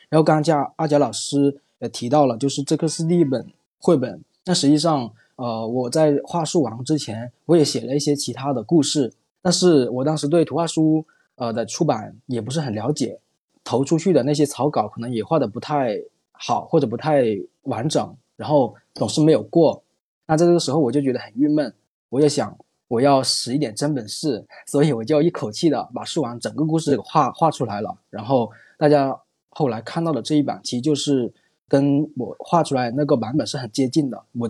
[0.09, 3.47] 然后刚刚叫阿贾老师也提到了，就是这个是第一本
[3.79, 11.05] 绘本，那实际上呃我在画树王之前，我也写了一些其他的故事，但是我当时对图画书
[11.35, 13.19] 呃的出版也不是很了解，
[13.63, 16.01] 投出去的那些草稿可能也画的不太。
[16.39, 17.23] 好或者不太
[17.63, 19.81] 完整，然后总是没有过，
[20.27, 21.73] 那在这个时候我就觉得很郁闷，
[22.09, 22.55] 我就想
[22.87, 27.97] 我要使一点真本事，所以我就一口气的把树王整个故事画画出来了。
[28.11, 31.33] 然后大家后来看到的这一版，其实就是
[31.67, 34.23] 跟我画出来那个版本是很接近的。
[34.33, 34.49] 我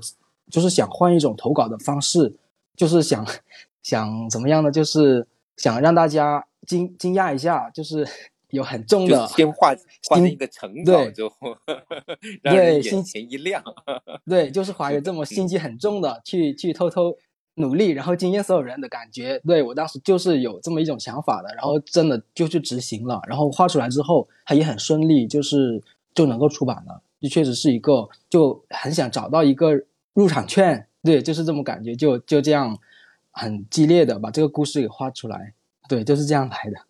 [0.49, 2.35] 就是想换一种投稿的方式，
[2.75, 3.25] 就是想
[3.83, 4.71] 想怎么样呢？
[4.71, 8.07] 就是想让大家惊惊讶一下，就是。
[8.51, 9.75] 有很重的，先画
[10.07, 11.53] 画一个城堡之后，
[12.41, 13.61] 让人眼前一亮。
[14.25, 17.13] 对，就是怀着这么心机很重的去去偷偷
[17.55, 19.37] 努力，然后惊艳所有人的感觉。
[19.45, 25.83] 对我当时就是有这么一种想法的，然后真的就去执行了，然后画出来之后，它也很顺利，就是
[26.15, 27.01] 就能够出版了。
[27.19, 32.79] 就确实是一个，就很想找到一个入场券，对，就是这么感觉，就就这样
[33.31, 35.53] 很激烈的把这个故事给画出来，
[35.89, 36.85] 对，就是这样来的。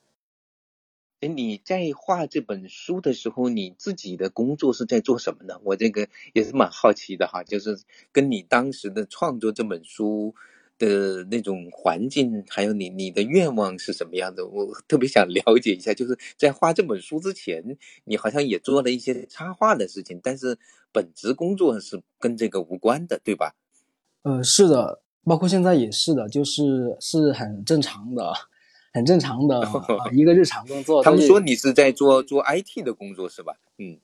[1.22, 5.60] 哎，你在画这本书的时候，你自己的工作是在做什么呢？
[5.64, 7.80] 我这个也是蛮好奇的哈，就是
[8.12, 10.36] 跟你当时的创作这本书
[10.78, 14.46] 的那种环境，还有你你的愿望是什么样的？
[14.48, 15.94] 我特别想了解一下。
[15.94, 20.58] 就是在画这本书之前，你好像也做了一些插画的事情，但是
[20.92, 23.56] 本职工作是跟这个无关的，对吧？
[24.24, 28.34] 呃，是的，包括现在也是的，就是是很正常的。
[28.94, 29.62] 很正常的
[30.12, 31.04] 一个日常工作。
[31.04, 33.54] 他们说你是在做做 IT 的工作是吧？
[33.78, 34.00] 嗯，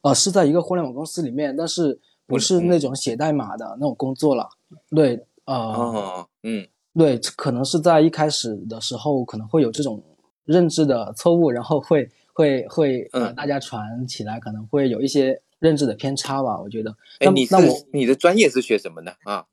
[0.00, 4.48] 呃，是在一个互联网公司里面，但是不是那种写代码的那种工作了。
[4.96, 10.02] 对，呃，嗯，对，可能是在一开始的时候可能会有这种
[10.44, 16.60] 认知的错误，然后会会会呃，大家传起来可能会有一些认知的偏差吧。
[16.60, 16.94] 我觉得。
[17.18, 17.56] 哎，你是
[17.92, 19.46] 你的专业是学什么的啊？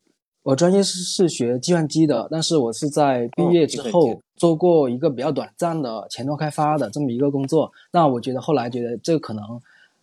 [0.43, 7.69] 我专业是是学计算机的，但是我是在毕业之后做过一个比较短暂的前端开发的这么一个工作。
[7.91, 9.43] 那我觉得后来觉得这个可能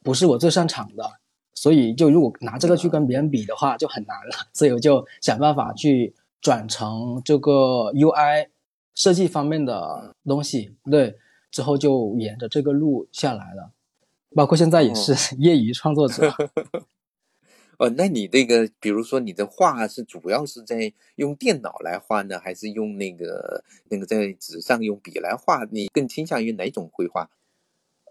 [0.02, 1.10] 不是我最擅长的，
[1.54, 4.48] 所以就如果拿这个去跟别人比的话就很难了。
[4.52, 8.48] 所以我就想办法去转成这个 UI
[8.94, 10.74] 设计方面的东西。
[10.90, 11.16] 对，
[11.50, 13.72] 之后就沿着这个路下来了，
[14.34, 16.32] 包括现在也是 业余创作者。
[17.78, 25.64] 哦，那你那个，比如说你的画是主要是在用电脑来画呢，还是用那个那个在纸上用笔来画？
[25.72, 27.28] 你更倾向于哪种绘画？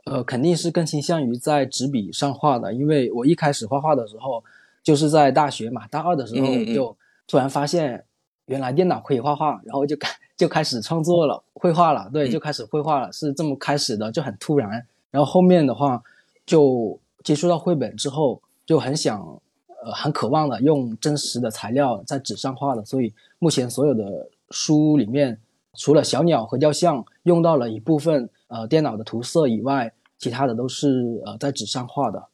[0.05, 4.43] 呃，肯定是更倾向于在纸笔上画的，因为我一开始画画的时候
[4.83, 6.95] 就是在大学嘛，大二的时候就
[7.27, 8.03] 突然发现
[8.45, 14.69] 原来电脑可以画画，然后就开就开始创作了绘画了，对，就开始绘画了，是这么开始的，就很突然。
[15.11, 16.01] 然后后面的话
[16.45, 19.39] 就接触到绘本之后，就很想。
[19.85, 25.37] 呃，很渴望的用真实的材料在纸上画的，所以目前所有的书里面，
[25.73, 32.29] 除了小鸟和雕像用到了一部分呃电脑的涂色以外，其他的都是呃在纸上画的。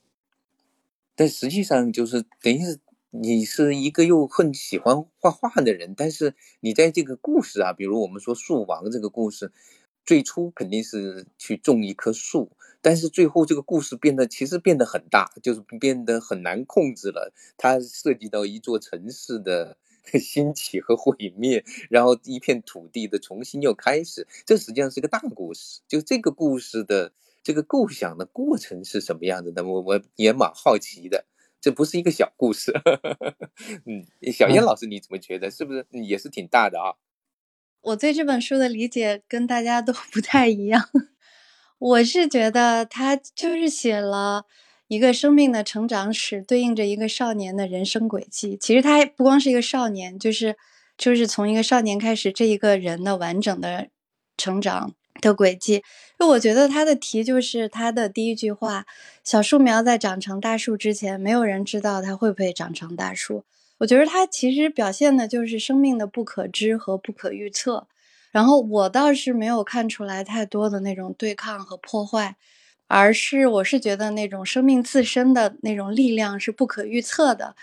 [1.16, 2.80] 但实际上就是等于是
[3.10, 9.52] 你是一个又很喜欢画画的人，但是你在这个故事啊，比如我们说树王这个故事，
[10.06, 12.52] 最初肯定是去种一棵树。
[12.82, 17.34] 但是最后这个故事变得其实变得很大，就是变得很难控制了。
[17.58, 19.76] 它涉及到一座城市的
[20.18, 24.26] 兴起和毁灭，然后一片土地的重新又开始。
[24.46, 25.82] 这实际上是个大故事。
[25.88, 27.12] 就这个故事的
[27.44, 29.66] 这个构想的过程是什么样子的？
[29.66, 31.26] 我我也蛮好奇的。
[31.62, 32.72] 这不是一个小故事。
[33.86, 35.52] 嗯，小燕老师你怎么觉得？
[35.52, 36.96] 是不是也是挺大的啊？
[37.82, 40.90] 我对这本书的理解跟大家都 不太一样。
[41.80, 44.46] 我是觉得他就是写了
[44.90, 48.58] 一个生命的成长史，对应着一个少年的人生轨迹。
[48.60, 50.58] 其实他不光是一个少年，就是
[50.98, 53.90] 就是从一个少年开始，这一个人的完整的
[54.36, 55.84] 成长的轨迹。
[56.18, 58.88] 就我觉得他的题就是他的第一句话
[59.24, 63.44] ：“小树苗在长成大树之前，没有人知道它会不会长成大树。”
[63.78, 67.88] 我觉得他其实表现的就是生命的不可知和不可预测。
[68.32, 72.36] 然后我倒是没有看出来太多的那种对抗和破坏，
[72.90, 77.56] 而是我是觉得那种生命自身的那种力量是不可预测的。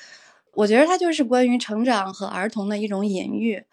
[0.55, 3.65] 我觉得它就是关于成长和儿童的一种隐喻，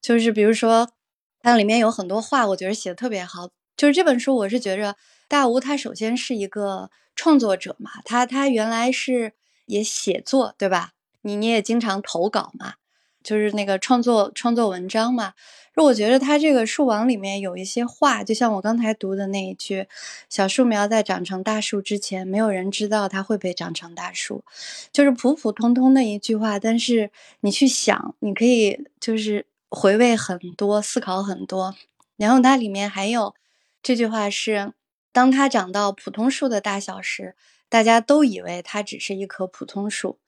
[0.00, 0.90] 就是比如说
[1.42, 3.50] 它里面有很多话，我觉得写的特别好。
[3.76, 4.96] 就是这本书，我是觉着
[5.28, 9.32] 大吴他首先是一个创作者嘛，他他原来是
[9.66, 10.92] 也写作对吧？
[11.22, 12.74] 你你也经常投稿嘛，
[13.22, 15.34] 就是那个创作创作文章嘛。
[15.76, 19.86] 就我觉得他这个树王里面有一些话，就像我刚才读的那一句
[20.28, 24.44] ：“小树苗在长成大树之前，没有人知道它会不会长成大树。”
[24.92, 31.74] 就是普普通通的一句话，但是你去想，你可以就是回味很多，思考很多。
[32.16, 33.34] 然后它里面还有
[33.82, 34.74] 这句话是
[35.12, 37.36] ：“当它长到普通树的大小时，
[37.70, 40.18] 大家都以为它只是一棵普通树。”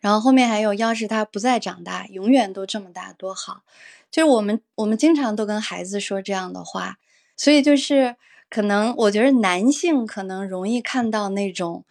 [0.00, 3.62] 然后后面还有：“要是他不再长大，永远都这么大，多好。”
[4.10, 6.98] 就是我们，我们经常都跟孩子说这样的话，
[7.36, 8.16] 所以就是
[8.48, 11.84] 可能我觉得男性可能容易看到那种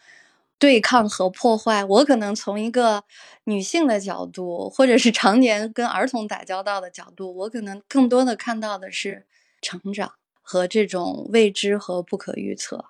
[0.57, 3.05] 对抗和破坏，我可能从一个
[3.45, 9.25] 女性的角度，或者是常年跟儿童打交道的角度，我可能更多的看到的是
[9.61, 12.85] 成长和这种未知和不可预测。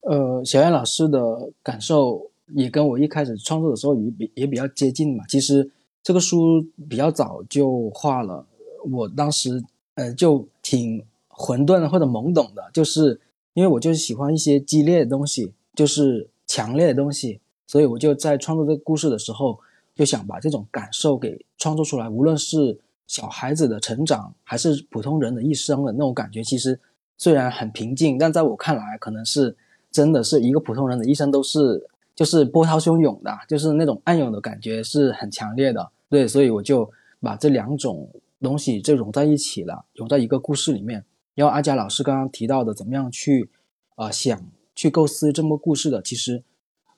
[0.00, 5.70] 呃，小燕老师的感受也跟我一开始创作的时候也比也比较接近嘛，其实。
[6.02, 8.46] 这个书比较早就画了，
[8.90, 9.62] 我当时
[9.96, 13.20] 呃就挺混沌或者懵懂的，就是
[13.52, 19.58] 因为我就是喜欢一些激烈的东西，就是强烈的东西，所以我就在创作这个故事的时候，
[19.94, 26.80] 就想把这种感受给创作出来，无论是小孩子的成长，还是普通人的一生的那种感觉，其实
[27.18, 29.54] 虽然很平静，但在我看来，可能是
[29.90, 31.89] 真的是一个普通人的一生都是。
[32.20, 36.86] 就是波涛汹涌的，就是那种暗涌的感觉是很强烈的，对，所以我就
[37.18, 38.06] 把这两种
[38.42, 41.02] 东西就融在一起了，融在一个故事里面。
[41.34, 43.48] 然后阿佳老师刚刚提到的，怎么样去，
[43.96, 44.38] 呃，想
[44.74, 46.42] 去构思这么故事的，其实，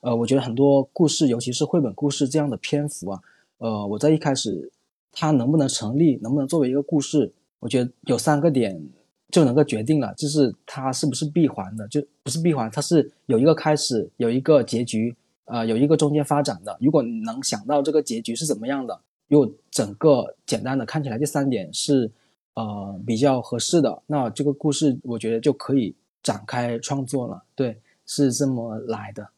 [0.01, 3.21] 呃，我觉得很多故事，尤其是绘本故事这样的篇幅啊，
[3.59, 4.73] 呃，我在一开始
[5.13, 7.31] 它能不能成立，能不能作为一个故事，
[7.61, 8.89] 我觉得有三个点。
[9.33, 15.15] 就能够决定了，就是它是不是闭环的，就不是闭环，它是有一个开始，有一个结局，
[15.45, 16.77] 呃，有一个中间发展的。
[16.79, 22.11] 如果你能想到这个结局是怎么样的，如果整个简单的看起来这三点是，
[22.53, 27.41] 呃，比较合适的，那这个故事我觉得就可以展开创作了。
[27.55, 29.29] 对，是这么来的。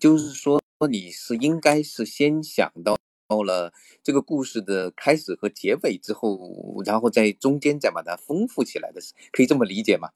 [0.00, 2.98] 就是说，你是应该是先想到。
[3.32, 6.38] 到了这个故事的开始和结尾之后，
[6.84, 9.00] 然后在中间再把它丰富起来的，
[9.32, 10.10] 可以这么理解吗？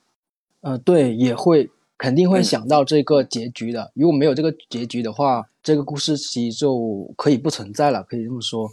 [0.60, 3.90] 呃，对，也会肯定会想到这个结局的。
[3.94, 8.68] 如果没有这个结局的话，这个故事其实就可以不存在了，可以这么说。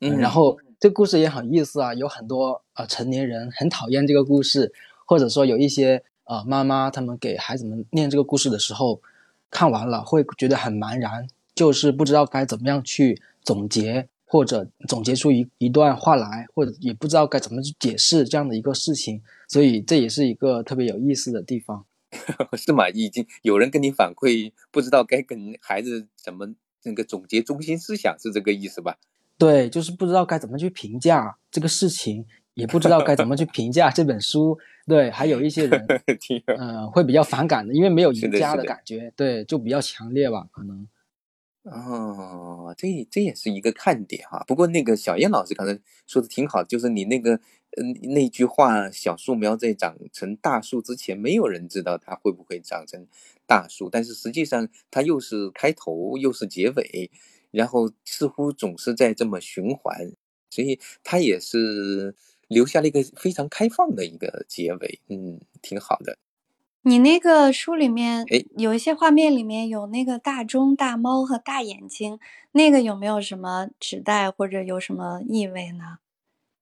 [0.00, 4.72] 嗯，然后这个故事也很意思啊，有很多呃成年人很讨厌这个故事，
[5.06, 9.00] 或者说有一些呃妈妈他们给孩子们念这个故事的时候，
[9.50, 13.20] 看完了会觉得很茫然，就是不知道该怎么样去。
[13.42, 21.84] 总结或者总结出一一段话来，或者也不知道该怎么去解释这样的一个事情，所以这也是一个特别有意思的地方，
[22.56, 22.88] 是吗？
[22.90, 28.96] 已经有人跟你反馈，不知道该跟孩子怎么那个总结中心思想，是这个意思吧？
[29.36, 32.24] 对，就是不知道该怎么去评价这个事情，
[32.54, 34.58] 也不知道该怎么去评价这本书。
[34.86, 35.86] 对，还有一些人，
[36.58, 40.86] 嗯，会比较反感的，因为没有赢家的感觉，对，就比较强烈吧，可能。
[41.64, 44.42] 哦，这这也是一个看点哈。
[44.46, 47.34] 不过那个小燕老师刚才说的挺好，就是你那个
[47.76, 53.06] 嗯那句话，小树苗在长成大树之前，没有人知道它会不会长成
[53.46, 53.90] 大树。
[53.90, 57.10] 但是实际上，它又是开头又是结尾，
[57.50, 60.12] 然后似乎总是在这么循环，
[60.48, 62.14] 所以它也是
[62.48, 65.00] 留下了一个非常开放的一个结尾。
[65.08, 66.16] 嗯，挺好的。
[66.82, 68.24] 你那个书里面，
[68.56, 72.18] 有一些画面里面有那个大钟、大猫和大眼睛，
[72.52, 75.98] 那个有没有什么指代或者有什么意味呢？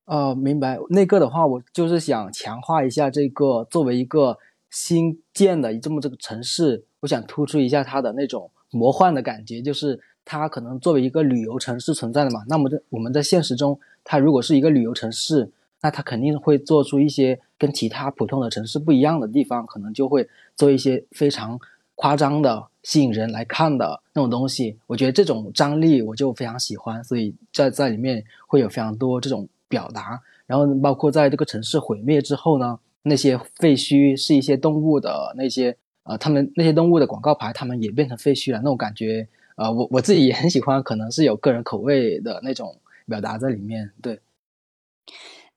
[0.06, 0.76] 哦，明白。
[0.90, 4.38] 那个的话，我就是想强化一下这个作为一个
[4.70, 12.42] 新建的这么这个城市，我想突出一下它的那种魔幻的感觉，就是它可能作为一个旅游城市存在的嘛。
[12.48, 15.52] 那么在我们在现实中，它如果是一个旅游城市。
[15.80, 21.58] 那它肯定会做出一些跟其他普通的城市不一样的地方，可能就会做一些非常
[21.96, 24.78] 夸张的、吸引人来看的那种东西。
[24.86, 30.20] 我觉得这种张力我就非常喜欢，所以在在里面会有非常多这种表达。
[30.46, 44.20] 然后包括在这个城市毁灭之后呢，那些废墟是一些动物的那些呃，他们那些动物的广告牌，他们也变成废墟了，那种感觉呃，我我自己也很喜欢，可能是有个人口味的那种表达在里面，对。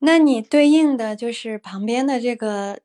[0.03, 2.79] 那你对应的就是旁边的这个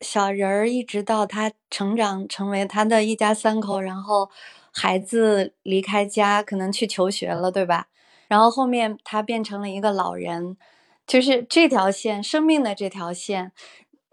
[0.00, 4.30] 小人儿，一直到他成长成为他的一家三口，然后
[4.70, 7.88] 孩子离开家，可能去求学了，对吧？
[8.28, 10.56] 然后后面他变成了一个老人，
[11.04, 13.50] 就是这条线，生命的这条线，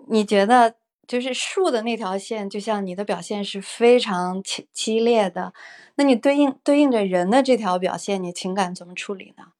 [0.09, 0.73] 你觉得
[1.07, 5.53] 就是树的那条线，就像你的表现是非常激激烈的，
[5.95, 9.53] 那你对应对应着人的这条表现，你情感怎么处理呢？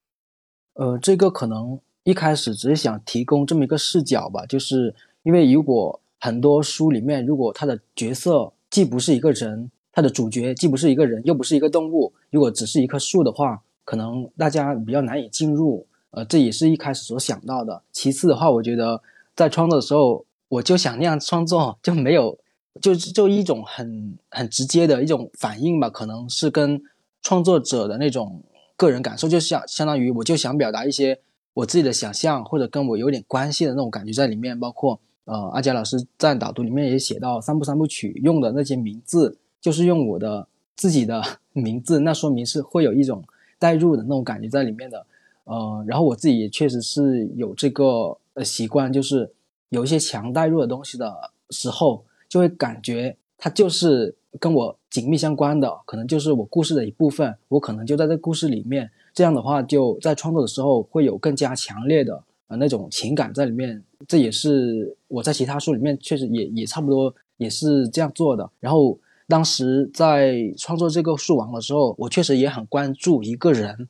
[0.73, 1.79] 呃，这个可能。
[2.09, 15.85] 一开始只是想提供这么一个视角吧，就是因为如果很多书里面，如果他的角色既不是一个人，他的主角既不是一个人，又不是一个动物，如果只是一棵树的话，可能大家比较难以进入。
[16.09, 17.83] 呃，这也是一开始所想到的。
[17.91, 18.99] 其次的话，我觉得
[19.35, 22.35] 在创作的时候，我就想那样创作，就没有，
[22.81, 26.81] 就就一种很很直接的一种反应吧，可能是跟
[27.21, 28.41] 创作者的那种
[28.75, 31.19] 个人感受，就像相当于我就想表达一些。
[31.59, 41.21] 我自己的想象或者跟我有点关系的那种感觉在里面，包括呃，阿佳老师在导读里面也写到三部三部曲用的那些名字，就是用我的自己的
[41.53, 43.23] 名字，那说明是会有一种
[43.59, 45.05] 代入的那种感觉在里面的。
[45.43, 49.31] 呃，然后我自己也确实是有这个呃习惯，就是
[49.69, 51.13] 有一些强代入的东西的
[51.49, 58.89] 时候，就会感觉它就是跟我紧密相关的，可能就是我故事的一部分，我可能就在这故事里面。
[59.13, 63.83] 这样的话就在创作的时候会有更加强烈的呃那种情感在里面。
[64.07, 68.49] 这也是我在其他书里面确实也也差不多也是这样做的。
[68.59, 68.97] 然后
[69.27, 73.87] 当时在创作这个树王的时候，我确实也很关注一个人，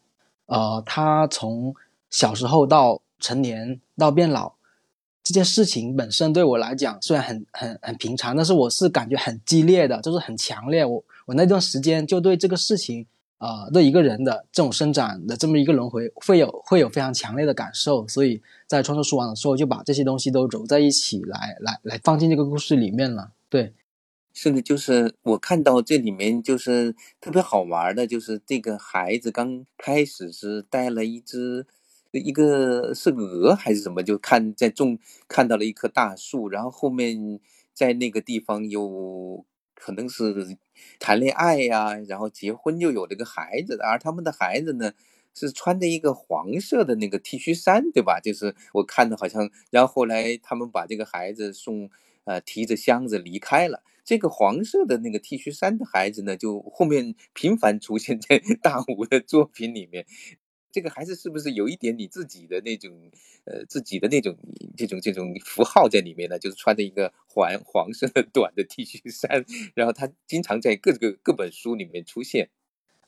[0.47, 1.73] 呃，他从
[2.09, 4.53] 小时候到成年到变老。
[5.21, 10.83] 这件事情本身对我来讲虽然很很很平常，但是我是感觉很激烈的，就是很强烈。
[10.83, 13.05] 我我那段时间就对这个事情，
[13.39, 18.07] 呃，对一个人的这种生长的这么一个轮回，会有会有非常强烈的感受。
[18.07, 23.31] 所以在创作书王的时候，就把这些东西都揉在一起来来来放进这个故事里面了。
[23.49, 23.73] 对，
[24.33, 31.65] 是的，就是我看到这里面就是特别好玩的，就是这个孩子刚开始是带了一只。
[32.11, 34.01] 一个是鹅还是什么？
[34.01, 37.39] 就看在种看到了一棵大树，然后后面
[37.71, 40.57] 在那个地方有可能是
[40.99, 44.93] 谈恋爱呀，然后结婚就有了个孩子，而他们的孩子呢
[45.33, 48.19] 是穿着一个黄色的那个 T 恤衫，对吧？
[48.19, 51.89] 就是我看着好像，然后后来他们把这个孩子送
[52.25, 53.83] 呃提着箱子离开了。
[54.03, 60.05] 这个黄色的那个 T 恤衫的孩子呢，就后面频繁出现在 大吴的作品里面。
[60.71, 62.91] 这个还是是不是有一点你自己的那种，
[63.45, 64.35] 呃，自己的那种
[64.77, 66.37] 这种这种符号在里面呢？
[66.37, 69.43] 就是穿着一个黄黄色的 短的 T 恤衫，
[69.73, 72.49] 然后他经常在各个各本书里面出现。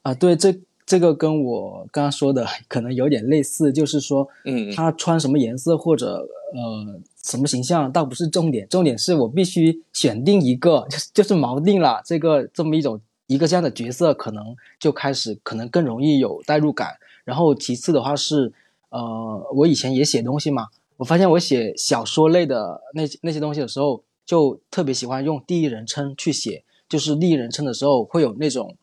[0.02, 16.98] 啊，对，这这个跟我刚刚说的 可能有点类似，就是说，嗯，他穿什么颜色或者呃什么形象倒不是重点，重点是我必须选定一个，就是就是锚定了这个这么一种一个这样的角色，可能就开始可能更容易有代入感。
[17.24, 18.52] 然后其次的话是，
[18.90, 20.68] 呃，我以前也写东西嘛，
[20.98, 28.76] 我发现我写小说类的那那些东西的时候，就特别喜欢用第一人称去写，就是第一人称的时候会有那种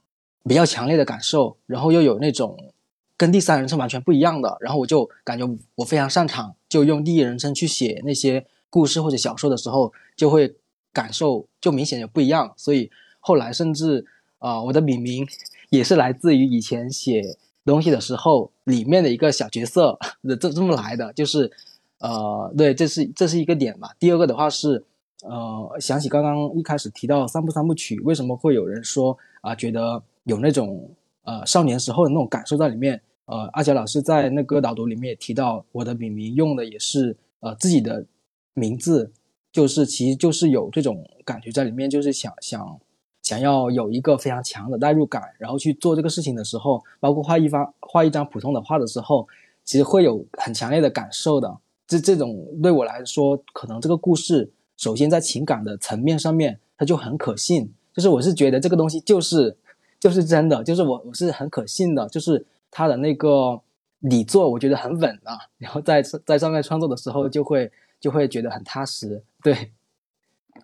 [0.44, 2.72] 比较强烈的感受，然后又有那种
[3.16, 10.54] 跟第三人称完全不一样的，然后我就感觉我非常擅长，就用第一人称去写那些故事或者小说的时候，就会
[10.92, 14.06] 感受就明显有不一样，所以后来甚至
[14.38, 15.26] 啊，我的笔名
[15.70, 17.36] 也是来自于以前写。
[17.68, 19.98] 东西的时候，里面的一个小角色
[20.40, 21.50] 这这么来的，就是，
[21.98, 23.94] 呃，对，这是这是一个点吧。
[23.98, 24.84] 第二个的话是，
[25.22, 30.90] 呃，想起刚刚一开始提到三部三部曲，为什么会有人说啊，觉得有那种
[31.24, 33.00] 呃少年时候的那种感受在里面？
[33.26, 38.06] 呃，阿杰老师在那个导读里面也提到，我的笔名用的也是呃自己的
[38.54, 39.12] 名字，
[39.52, 42.80] 就是其实就是有这种感觉在里面，就是想想。
[43.28, 49.28] 想要有一个非常强的代入感，然后去做这个事情的时候，包括画一方画一张普通的画的时候，
[49.64, 51.54] 其实会有很强烈的感受的。
[51.86, 57.70] 这这种对我来说，可能这个故事首先在情感的层面上面，它就很可信。
[57.92, 59.54] 就是我是觉得这个东西就是
[60.00, 63.60] 就是真的，就是我我是很可信的，就是它的那个
[64.08, 65.36] 底座，我觉得很稳啊。
[65.58, 67.70] 然后在在上面创作的时候，就会
[68.00, 69.22] 就会觉得很踏实。
[69.42, 69.72] 对。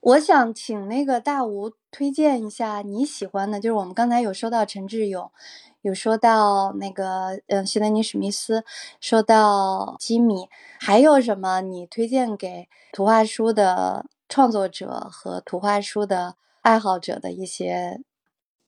[0.01, 5.31] 我想请那个大吴推荐一下你喜欢的，就是我们刚才有说到陈志勇，
[5.81, 8.65] 有说到那个嗯希德尼史密斯，
[9.01, 18.03] 说到吉米，还有什么你推荐给图画书的创作者和图画书的爱好者的一些？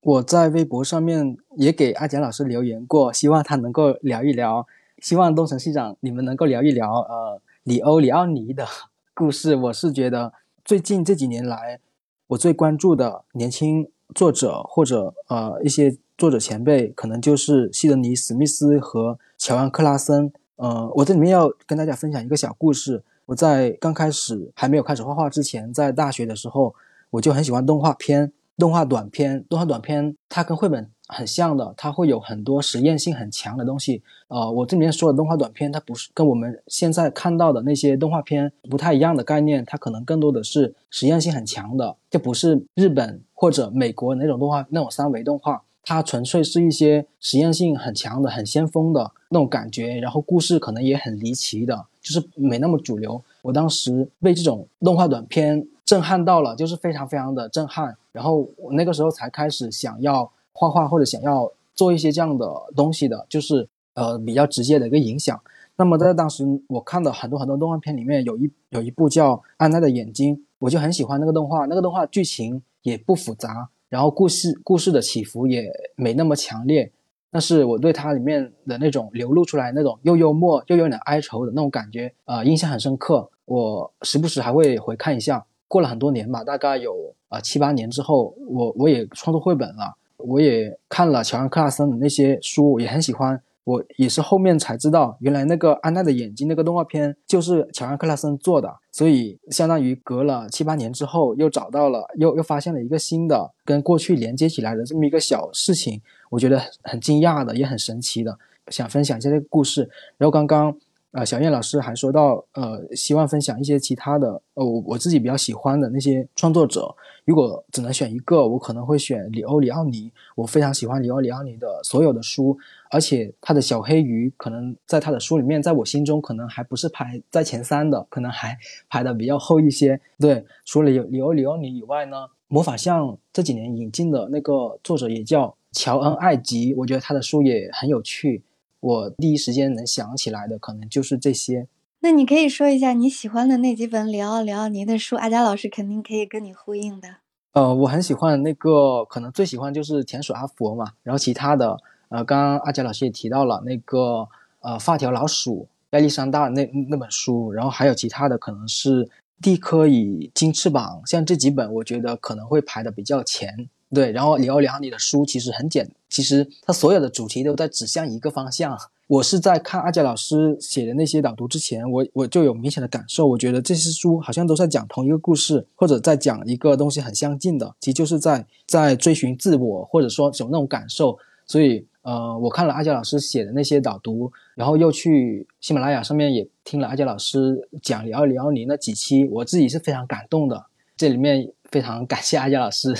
[0.00, 4.66] 我在微博上面也给阿简老师留言过，希望他能够聊一聊，
[5.02, 8.66] 希望东城西长你们能够聊一聊呃里欧里奥尼的
[9.14, 10.32] 故事，我是觉得。
[10.66, 11.78] 最近这几年来，
[12.26, 20.32] 我最关注的年轻作者或者呃一些作者前辈，可能就是希德尼·史密斯和乔安·克拉森。
[20.56, 23.04] 呃，我这里面要跟大家分享一个小故事。
[23.26, 26.74] 我在刚开始还没有开始画画之前，在大学的时候，
[27.10, 29.44] 我就很喜欢动画片、动画短片。
[29.48, 30.90] 动画短片它跟绘本。
[31.08, 34.02] 很像的，它会有很多实验性很强的东西。
[34.28, 53.22] 呃，我这里面说的动画短片，它不是跟我们现在看到的那些动画片不太一样的概念，它可能更多的是实验性很强的，就不是日本或者美国那种动画那种三维动画，它纯粹是一些实验性很强的、很先锋的那种感觉，然后故事可能也很离奇的，就是没那么主流。
[53.42, 60.28] 我当时被这种动画短片震撼到了，就是非常非常的震撼，然后我那个时候才开始想要。
[60.56, 65.38] 画画或者想要做一些这样的东西的，就是呃比较直接的一个影响。
[65.76, 71.66] 那么在当时我看的很多很多动画片里面，有一有一部叫《安奈的眼睛》，我就很喜欢那个动画。
[71.66, 76.90] 那个动画剧情也不复杂，然后故事故事的起伏也没那么强烈，
[77.30, 83.28] 但是我对它里面的那种流露出来那种又幽默又有点哀愁的那种感觉，呃，印象很深刻。
[83.44, 85.44] 我时不时还会回看一下。
[85.68, 89.94] 过了很多年吧，大概有呃七八年之后，我我也创作绘本了。
[90.18, 106.00] 我也看了乔安·克拉森的那些书，也很喜欢我也是后面才知道，原来那个安娜的眼睛那个动画片就是乔安克拉森做的，所以相当于隔了七八年之后，又找到了，又又发现了一个新的跟过去连接起来的这么一个小事情，
[106.30, 108.38] 我觉得很惊讶的，也很神奇的，
[108.68, 109.90] 想分享一下这个故事。
[110.18, 110.76] 然后刚刚。
[111.16, 116.94] 啊，小燕老师还说到，呃，希望分享一些其他的，呃，我我自己比较喜欢的那些创作者。
[117.24, 120.12] 如果只能选一个，我可能会选里欧里奥尼。
[120.34, 122.54] 我非常喜欢里欧里奥尼的所有的书，
[122.90, 128.54] 而且他的小黑鱼可能在他的书里面，在我心中可能还不是排在前三的，可能还
[128.90, 129.98] 排的比较后一些。
[130.18, 138.42] 对，除了有里欧里奥尼以外呢，魔法像这几年引进的那个作者也叫乔恩艾吉，我觉得他的书也很有趣。
[138.86, 141.66] 我第一时间能想起来的可能就是这些。
[142.00, 147.08] 那你可以说一下你喜欢的那几本里奥里奥尼的书，阿佳老师肯定可以跟你呼应的。
[147.52, 150.92] 呃，我很喜欢那个，可能最喜欢就是田鼠阿佛嘛。
[151.02, 151.76] 然后其他的，
[152.10, 154.28] 呃，刚刚阿佳老师也提到了那个，
[154.60, 157.50] 呃，发条老鼠亚历山大那那本书。
[157.50, 159.10] 然后还有其他的，可能是
[159.42, 163.68] 地科与金翅膀，像这几本，我觉得可能会排的比较前。
[163.94, 168.76] 对，然后里奥里奥尼的书其实很简，其实他所有的主题都在指向一个方向。
[169.06, 181.16] 我是在看阿佳老师写的那些导读之前，我我就有明显的感受，我觉得这些书好像都在讲同一个故事，或者在讲一个东西很相近的，其实就是在在追寻自我，或者说有那种感受。
[181.46, 190.66] 所以，呃，我看了阿佳老师写的那些导读，然后又去喜马拉雅上面也听了阿佳老师讲里奥里奥尼那几期，我自己是非常感动的。
[190.96, 192.92] 这里面非常感谢阿佳老师。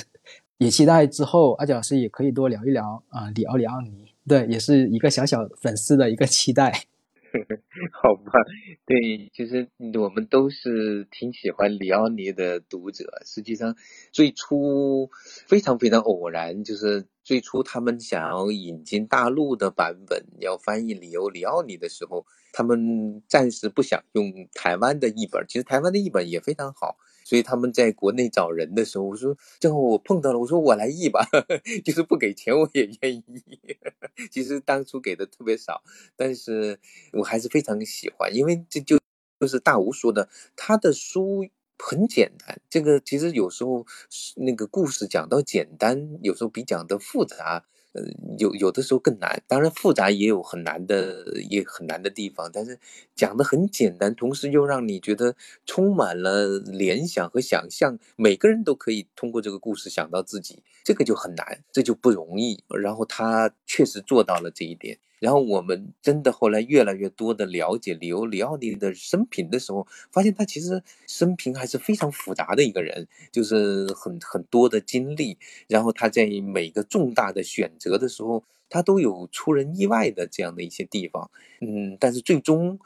[0.59, 6.87] 也期待之后阿杰老师也可以多聊一聊啊，里奥里奥尼，对，也是一个小小粉丝的一个期待。
[7.93, 8.33] 好吧，
[8.87, 9.69] 对，其实
[10.01, 13.05] 我们都是挺喜欢里奥尼的读者。
[13.27, 13.77] 实际上，
[14.11, 15.11] 最初
[15.47, 25.45] 非常非常偶然，就是最初他们想要引进大陆的版本，要翻译里欧里奥尼的时候，他们暂时不想用台湾的译本。
[25.47, 26.97] 其实台湾的译本也非常好。
[27.27, 31.27] 所以他们在国内找人的时候，我说正好我碰到了，我说我来译吧，
[31.85, 33.25] 就是不给钱我也愿意。
[34.31, 35.83] 其实当初给的特别少，
[36.15, 36.79] 但是
[37.13, 38.97] 我还是非常喜欢，因为这就
[39.41, 41.45] 就是大吴说的，他的书
[41.77, 42.61] 很简单。
[42.71, 43.85] 这个其实有时候
[44.37, 47.65] 那个故事讲到简单，有时候比讲的复杂。
[48.39, 52.51] 有有的时候更难，当然复杂也有很难的，也很难的地方。
[52.53, 52.79] 但是
[53.15, 55.35] 讲的很简单，同时又让你觉得
[55.65, 62.63] 充满了联想和想象，每个人都可以通过这个故事想到自己，这个就很难，这就不容易。
[62.69, 64.99] 然后他确实做到了这一点。
[65.19, 75.39] 然后我们真的后来越来越多的了解里欧里奥尼的生平的时候，发现他其实生平还是非常复杂的一个人，就是很很多的经历。
[75.69, 81.31] 然后他在每个重大的选择的时候，他都有出人意外的这样的一些地方。
[81.61, 82.79] 嗯，但是最终。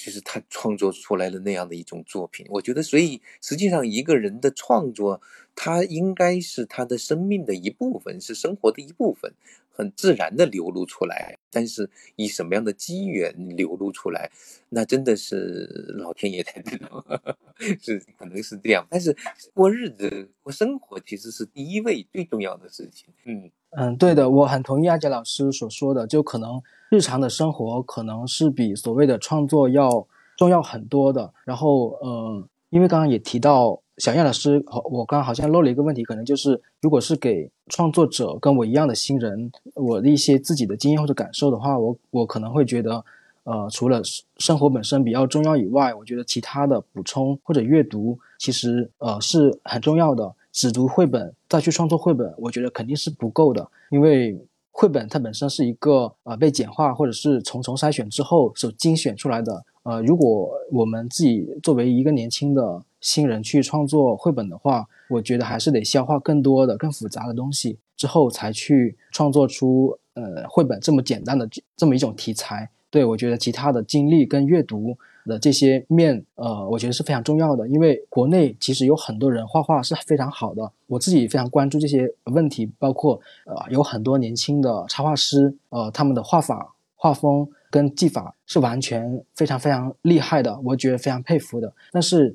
[0.00, 5.20] 就是他创作出来的那样的一种作品，我觉得，所以实际上一个人的创作，
[5.56, 9.34] 他应该是他的生命的一部分，是生活的一部分，
[9.72, 11.37] 很自然的流露出来。
[11.50, 14.30] 但是以什么样的机缘流露出来，
[14.68, 17.04] 那真的是老天爷才知道，
[17.80, 18.86] 是可能是这样。
[18.90, 19.16] 但是
[19.54, 23.08] 过日子、过生活其实是第一位最重要的事情。
[23.24, 26.62] 嗯嗯，对的，我很同意阿杰老师所说的，就可能。
[26.90, 31.34] 日常的生活可能是比所谓的创作要重要很多的。
[31.44, 43.04] 然后，呃，因为刚刚也提到小燕老师，好我刚刚好像漏了一个问题，可能就是如果是给创作者跟我一样的新人，我的一些自己的经验或者感受的话，我我可能会觉得，
[43.44, 44.00] 呃，除了
[44.38, 50.34] 生活本身比较重要以外，我觉得其他的补充或者阅读其实呃是很重要的。
[50.52, 54.38] 只读绘本再去创作绘本，我觉得肯定是不够的，因为。
[54.70, 59.64] 绘本它本身是一个呃被简化或者是重重筛选之后所精选出来的。
[59.82, 72.70] 呃，如果我们自己作为一个年轻的新人去创作绘本的话，我觉得还是得消化更多的、更复杂的东西之后才去创作出呃绘本这么简单的这么一种题材。
[72.90, 74.96] 对我觉得其他的经历跟阅读。
[75.26, 91.70] 的这些面，呃，我觉得是非常重要的，因为国内其实有很多人画画是非常好的，我自己非常关注这些问题，包括呃，有很多年轻的插画师，呃，他们的画法、画风跟技法是完全非常非常厉害的，我觉得非常佩服的。
[91.92, 92.34] 但是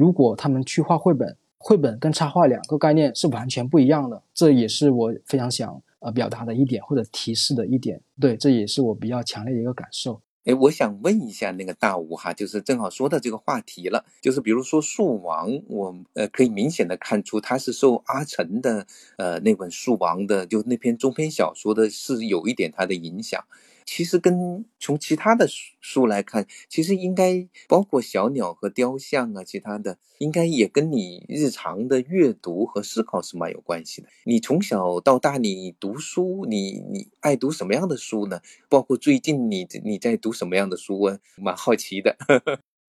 [0.00, 10.18] 如果他们去画绘本，绘本跟插画两个概念是完全不一样的，这也是我非常想呃表达的一点或者提示的一点，对，这也是我比较强烈的一个感受。
[10.46, 18.86] 哎，我想问一下那个大吴哈，就是正好说到这个话题了，就是比如说《树王》，我呃可以明显的看出他是受阿成的
[19.18, 23.44] 呃那本《树王》的，就那篇中篇小说的是有一点他的影响。
[23.92, 34.06] 其实跟从其他的书来看，其实应该包括小鸟和雕像啊，其他的应该也跟你日常的阅读和思考是蛮有关系的。
[34.24, 38.40] 你从小到大，你读书，你你爱读什么样的书呢？
[38.68, 41.18] 包括最近你你在读什么样的书啊？
[41.36, 42.16] 蛮好奇的。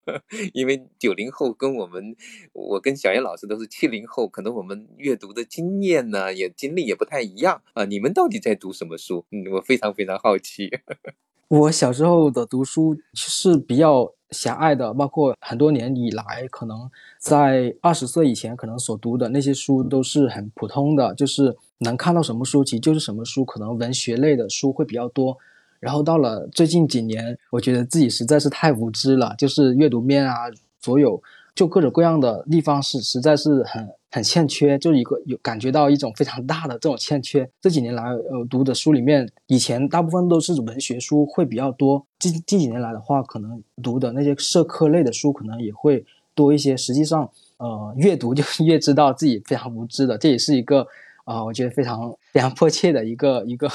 [0.53, 2.15] 因为九零后跟我们，
[2.53, 7.85] 我跟小燕老师都是七零后，可能我们阅读的经验呢，也经历也不太一样啊。
[7.85, 9.25] 你们到底在读什么书？
[9.31, 10.69] 嗯，我非常非常好奇。
[11.49, 16.89] 我小时候的读书是比较狭隘的，包括很多年以来，可能
[17.19, 25.37] 在二十岁以前，可能所读的那些书都是很普通的，就是能看到什么书籍就是什么书，可能文学类的书会比较多。
[25.81, 30.33] 然后到了最近几年，我觉得自己实在是太无知了，就是阅读面啊，
[30.79, 31.21] 所有
[31.55, 37.49] 就各种各样的地方是实在是很很欠缺，就一个有感觉到一种非常大的这种欠缺。
[37.59, 46.05] 这几年来，呃，读的书里面，以前大部分都是文学书会比较多，近近几年来的话，可能读的那些社科类的书可能也会
[46.35, 46.77] 多一些。
[46.77, 47.27] 实际上，
[47.57, 50.85] 呃，越读 就越知道自己非常无知的，这也是一个。
[51.31, 53.69] 啊，我觉得非常非常迫切的一个一个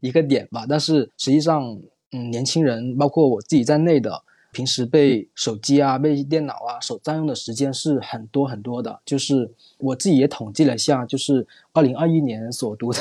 [0.00, 0.64] 一个点吧。
[0.68, 1.78] 但是实际上，
[2.12, 9.00] 嗯，年轻人包括我自己在内的，平时被手机啊、被电脑啊所占用的时间是很多很多的。
[9.04, 13.00] 就是我自己也统计了一下，就是二零二一年所读的。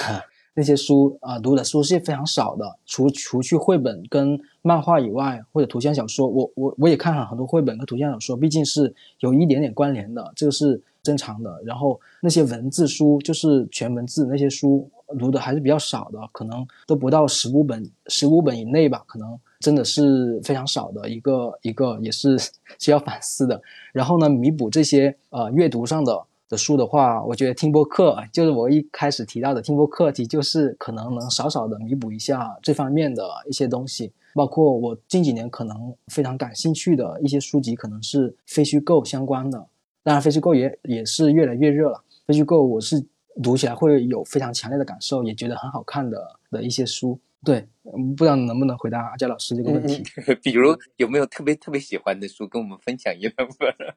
[0.53, 11.61] 那些书啊，读的书是非常少的，除除去绘本跟漫画以外，或者图像小说，我我我也看了很多绘本和图像小说，毕竟是有一点点关联的，这个是正常的。
[11.65, 22.37] 然后那些文字书，就是全文字那些书，读的还是比较少的，可能都不到十五本，十五本以内吧，可能真的是非常少的一个一个，也是
[22.77, 23.61] 需要反思的。
[23.93, 26.23] 然后呢，弥补这些呃阅读上的。
[26.51, 34.11] 的书的话，我觉得听播客就是我一开始提到的听播课题，就是可能能少少的弥补一下这方面的一些东西。
[34.35, 39.65] 包括我近几年可能非常感兴趣的一些书籍，可能是非虚构相关的。
[40.03, 42.03] 当然，非虚构也也是越来越热了。
[42.27, 43.01] 非虚构我是
[43.41, 46.21] 读起来会有非常强烈的感受，也觉得很好看的
[46.51, 47.17] 的一些书。
[47.43, 47.67] 对，
[48.15, 50.03] 不知道能不能回答阿佳老师这个问题。
[50.43, 53.47] 比如有没有特别特别喜欢的书，跟我们分享一本？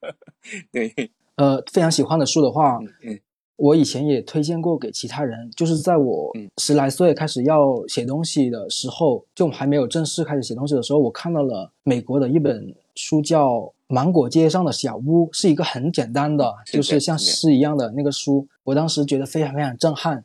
[0.73, 1.11] 对。
[1.37, 3.21] 呃，非常喜欢的书的话，嗯
[3.57, 5.51] 我以前也推荐过给其他人。
[5.53, 13.51] 就是在我十来岁开始要写东西的时候，就还没有正式开始写东西的时候，我看到了美国的一本书，叫
[13.89, 18.49] 《芒果街上的小屋》，是一个很简单的，就是像诗一样的那个书。
[18.65, 20.25] 我当时觉得非常非常震撼，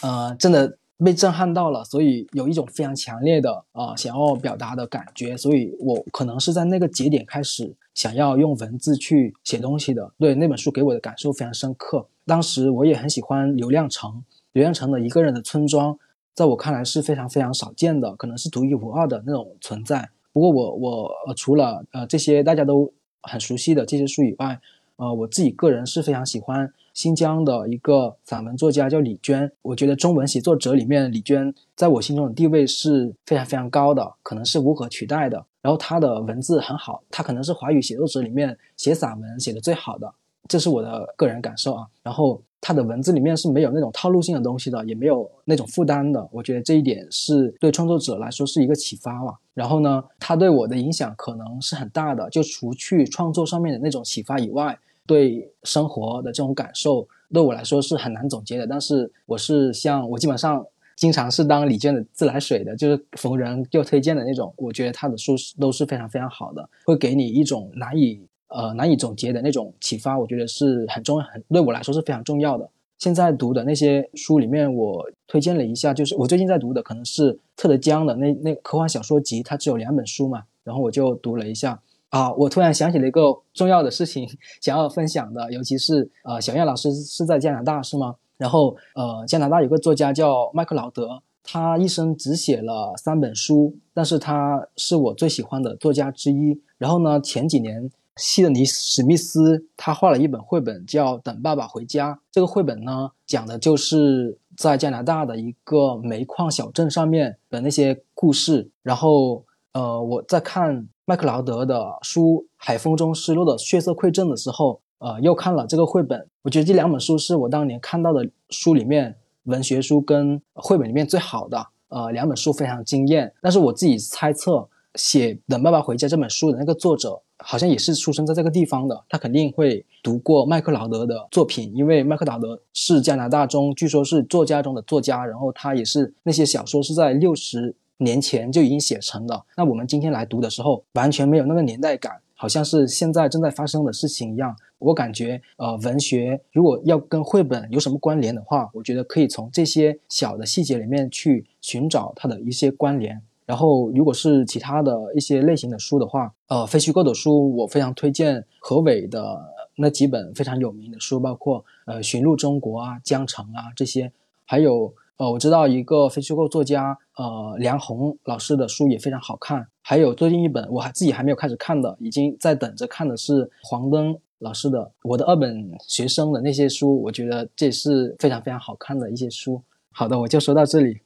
[0.00, 0.78] 呃，真的。
[0.98, 10.12] 被震撼到了，所以有一种非常强烈的啊想要表达的感觉，所以我可能是在那个节点开始想要用文字去写东西的。
[10.18, 12.06] 对那本书给我的感受非常深刻。
[12.24, 14.22] 当时我也很喜欢刘亮程，
[14.52, 15.98] 刘亮程的一个人的村庄，
[16.32, 20.08] 在我看来是非常非常少见的，可能是独一无二的那种存在。
[20.32, 22.92] 不过我我呃除了呃这些大家都
[23.22, 24.58] 很熟悉的这些书以外，
[24.96, 26.72] 呃我自己个人是非常喜欢。
[26.94, 35.44] 新疆的一个散文作家叫李娟，我觉得中文写作者里面李娟在我心中的地位是非常非常高的，可能是无可取代的。
[35.60, 40.14] 然后她的文字很好，她可能是华语写作者里面写散文写的最好的，
[40.48, 41.84] 这是我的个人感受啊。
[42.00, 49.34] 然后他的文字里面是没有那种套路性的东西的，也没有那种负担的，我觉得这一点是对创作者来说是一个启发吧。
[49.52, 54.78] 然后呢，他对我的影响可能是很大的，就除去创作上面的那种启发以外。
[55.06, 58.66] 对生活的这种感受，对我来说是很难总结的。
[58.66, 60.64] 但是我是像我基本上
[60.96, 64.50] 经常是当李娟的自来水的，就是逢人就推荐的那种。
[64.56, 70.18] 我觉得他的书都是非常非常好的，会给你一种难以呃难以总结的那种启发。
[70.18, 72.70] 我觉得是很重要，很对我来说是非常重要的。
[72.98, 81.78] 现在读的那些书里面，我推荐了一下，就是我最近在读的可能是特德·江的那那科幻小说集，它只有两本书嘛，然后我就读了一下。
[82.10, 84.24] 啊，我突然想起了一个重要的事情，
[84.60, 88.14] 想要分享的，尤其是呃，小燕老师是在加拿大是吗？
[88.38, 96.60] 然后呃，加拿大有个作家叫麦克劳德，他一生只写了三本书，但是他是我最喜欢的作家之一。
[96.78, 108.70] 然后呢，前几年希德尼史密斯他画了一本绘本叫《等爸爸回家》，这个绘本呢讲的就是在加拿大的一个煤矿小镇上面的那些故事。
[108.82, 110.88] 然后呃，我在看。
[111.06, 116.26] 麦克劳德的书《海风中失落的血色馈赠》的时候，呃，又看了这个绘本。
[116.40, 121.66] 我觉得这两本书是我当年看到的书里面文学书跟绘本里面最好的。
[121.88, 123.30] 呃，两本书非常惊艳。
[123.42, 129.04] 但是我自己猜测，写《等爸爸回家》这本书的那个作者，好像也是出生在这个地方的。
[129.08, 135.24] 他肯定会读过麦克劳德的作品，因为麦克劳德是加拿大中据说是作家中的作家。
[135.24, 137.74] 然后他也是那些小说是在六十。
[137.98, 139.44] 年前就已经写成的。
[139.56, 144.54] 那我们今天来读的时候，完全没有那个年代感，好像是现在正在发生的事情一样。
[144.80, 153.22] 我感觉，呃，文学如果要跟绘本有什么关联的话，我觉得可以从这些小的细节里面去寻找它的一些关联。
[153.46, 159.38] 然后，如果是其他的一些类型的书的话，呃，非虚构的书，我非常推荐何伟的
[159.76, 164.10] 那几本非常有名的书，包括呃《寻路中国》啊、《江城》啊这些，
[164.46, 169.66] 还有呃，我知道一个非虚构作家，呃，梁红老师的书也非常好看。
[169.82, 174.16] 还有最近一本我还自己还没有开始看的，已经在等着看的是黄登。
[174.40, 179.62] 老师的我的二本学生的那些书，我觉得这也是非常非常好看的一些书。
[179.90, 181.00] 好的，我就说到这里。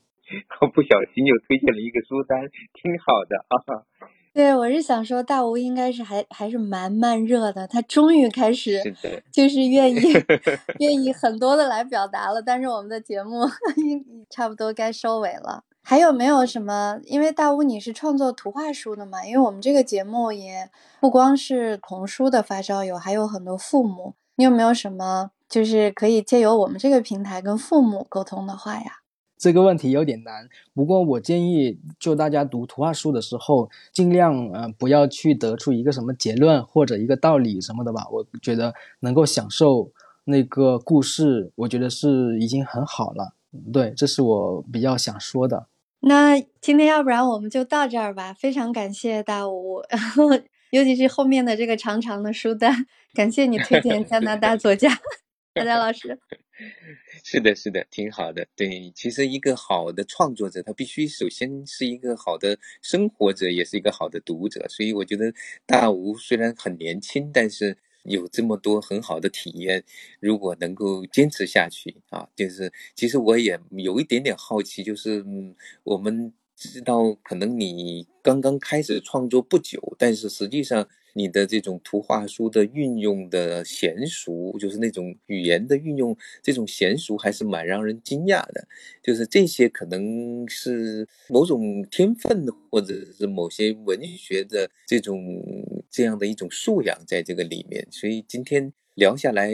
[0.61, 2.41] 我不小心又推荐了一个书单，
[2.73, 3.85] 挺好的啊。
[4.35, 8.81] 对，我是想说，大吴应该是还还是蛮慢热的，他终于开始
[9.33, 9.99] 就是愿意
[10.79, 12.41] 愿意很多的来表达了。
[12.41, 13.45] 但是我们的节目
[14.31, 15.65] 差不多该收尾了。
[15.83, 17.01] 还有没有什么？
[17.05, 19.25] 因为大吴你是创作图画书的嘛？
[19.25, 20.69] 因为我们这个节目也
[21.01, 24.15] 不光是童书的发烧友，还有很多父母。
[24.37, 28.99] 你有没有什么就是可以借由我们这个平台跟父母沟通的话呀？
[29.39, 38.09] 这个问题有点难，不过我建议就大家读图画书的时候，尽量呃不要去得出一个什么结论或者一个道理什么的吧。
[38.11, 39.93] 我觉得能够享受
[40.25, 43.35] 那个故事，我觉得是已经很好了。
[43.73, 45.69] 对，这是我比较想说的。
[46.01, 48.35] 那今天要不然我们就到这儿吧。
[48.35, 50.31] 非常感谢大吴，然后
[50.71, 54.91] 尤其是后面的这个长长的书单，感谢你推荐加拿大作家，
[55.55, 56.19] 大家老师。
[57.25, 58.47] 是的，是的，挺好的。
[58.57, 64.67] 对，其实一个好的创作者，他必须首先是一个好的生活者，也是一个好的读者。
[64.69, 65.33] 所以我觉得
[65.67, 67.77] 大吴虽然很年轻，但是。
[68.05, 69.85] 有这么多很好的体验，
[70.19, 80.89] 如果能够坚持下去啊，就是其实我也有一点点好奇，就是嗯，我们知道可能你刚刚开始创作不久，但是实际上。
[81.19, 88.69] 你的这种图画书的运用的娴熟，就是那种语言的运用，这种娴熟还是蛮让人惊讶的。
[89.03, 95.19] 就是这些可能是某种天分，或者是某些文学的这种
[95.91, 97.85] 这样的一种素养在这个里面。
[97.91, 99.51] 所以今天聊下来，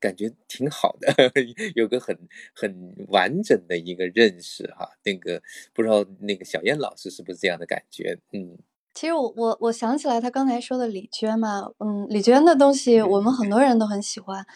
[0.00, 1.14] 感觉挺好的，
[1.76, 2.18] 有个很
[2.56, 4.88] 很完整的一个认识哈。
[5.04, 5.40] 那个
[5.72, 8.18] 不知道那个小燕老师是不是这样的感觉？
[8.32, 8.58] 嗯。
[8.94, 14.46] 其实我我我想起来他刚才说的李娟嘛，嗯，李娟的东西我们很多人都很喜欢。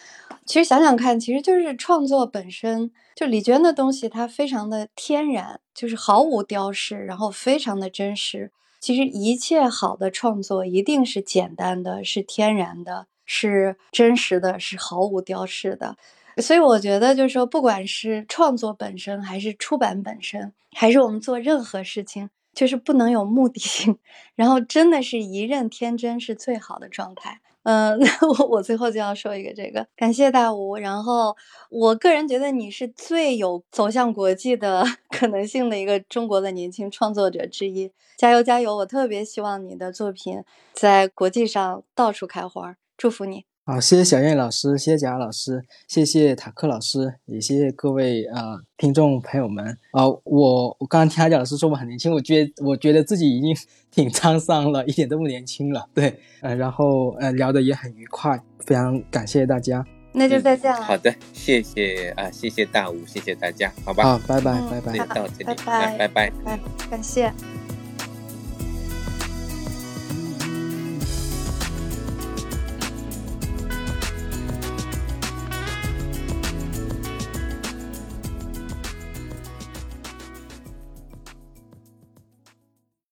[0.47, 8.53] 其实想想看，其实就是创作本身就李娟的东西，它非常的天然，就是毫无雕饰，然后非常的真实。
[8.81, 15.97] 其实一切好的创作一定是简单的，是天然的，是真实的，是毫无雕饰的。
[16.41, 22.31] 所以我觉得就是说，不管是创作本身，还是出版本身，还是我们做任何事情。
[22.59, 23.97] 就是不能有目的性，
[24.35, 27.41] 然后真的是一任天真是最好的状态。
[27.63, 30.77] 嗯， 那我我最后就要说一个这个，感谢大吴。
[30.77, 31.37] 然后
[31.71, 38.79] 我个人觉得你是最有走向国际的 可能性的一个中国的年轻创作者之一，加油加油！
[38.79, 40.43] 我特别希望你的作品
[40.73, 43.48] 在国际上到处开花，祝福你。
[43.71, 50.09] 好，谢谢小燕老师，谢谢贾老师，谢谢塔克老师，也谢谢各位啊听众朋友们啊！
[50.25, 53.55] 我我刚刚听贾老师说我很年轻，我觉我觉得自己已经
[53.93, 55.87] 挺沧桑了，一点都不年轻了。
[55.93, 59.85] 对，呃，然后呃聊的也很愉快，非常感谢大家。
[60.13, 60.81] 那就再见了。
[60.81, 64.03] 好的，谢谢啊，谢谢大吴，谢谢大家，好吧。
[64.03, 64.97] 好，拜拜，拜拜。
[65.09, 66.59] 到这里，拜拜，拜拜，拜，
[66.89, 67.31] 感谢。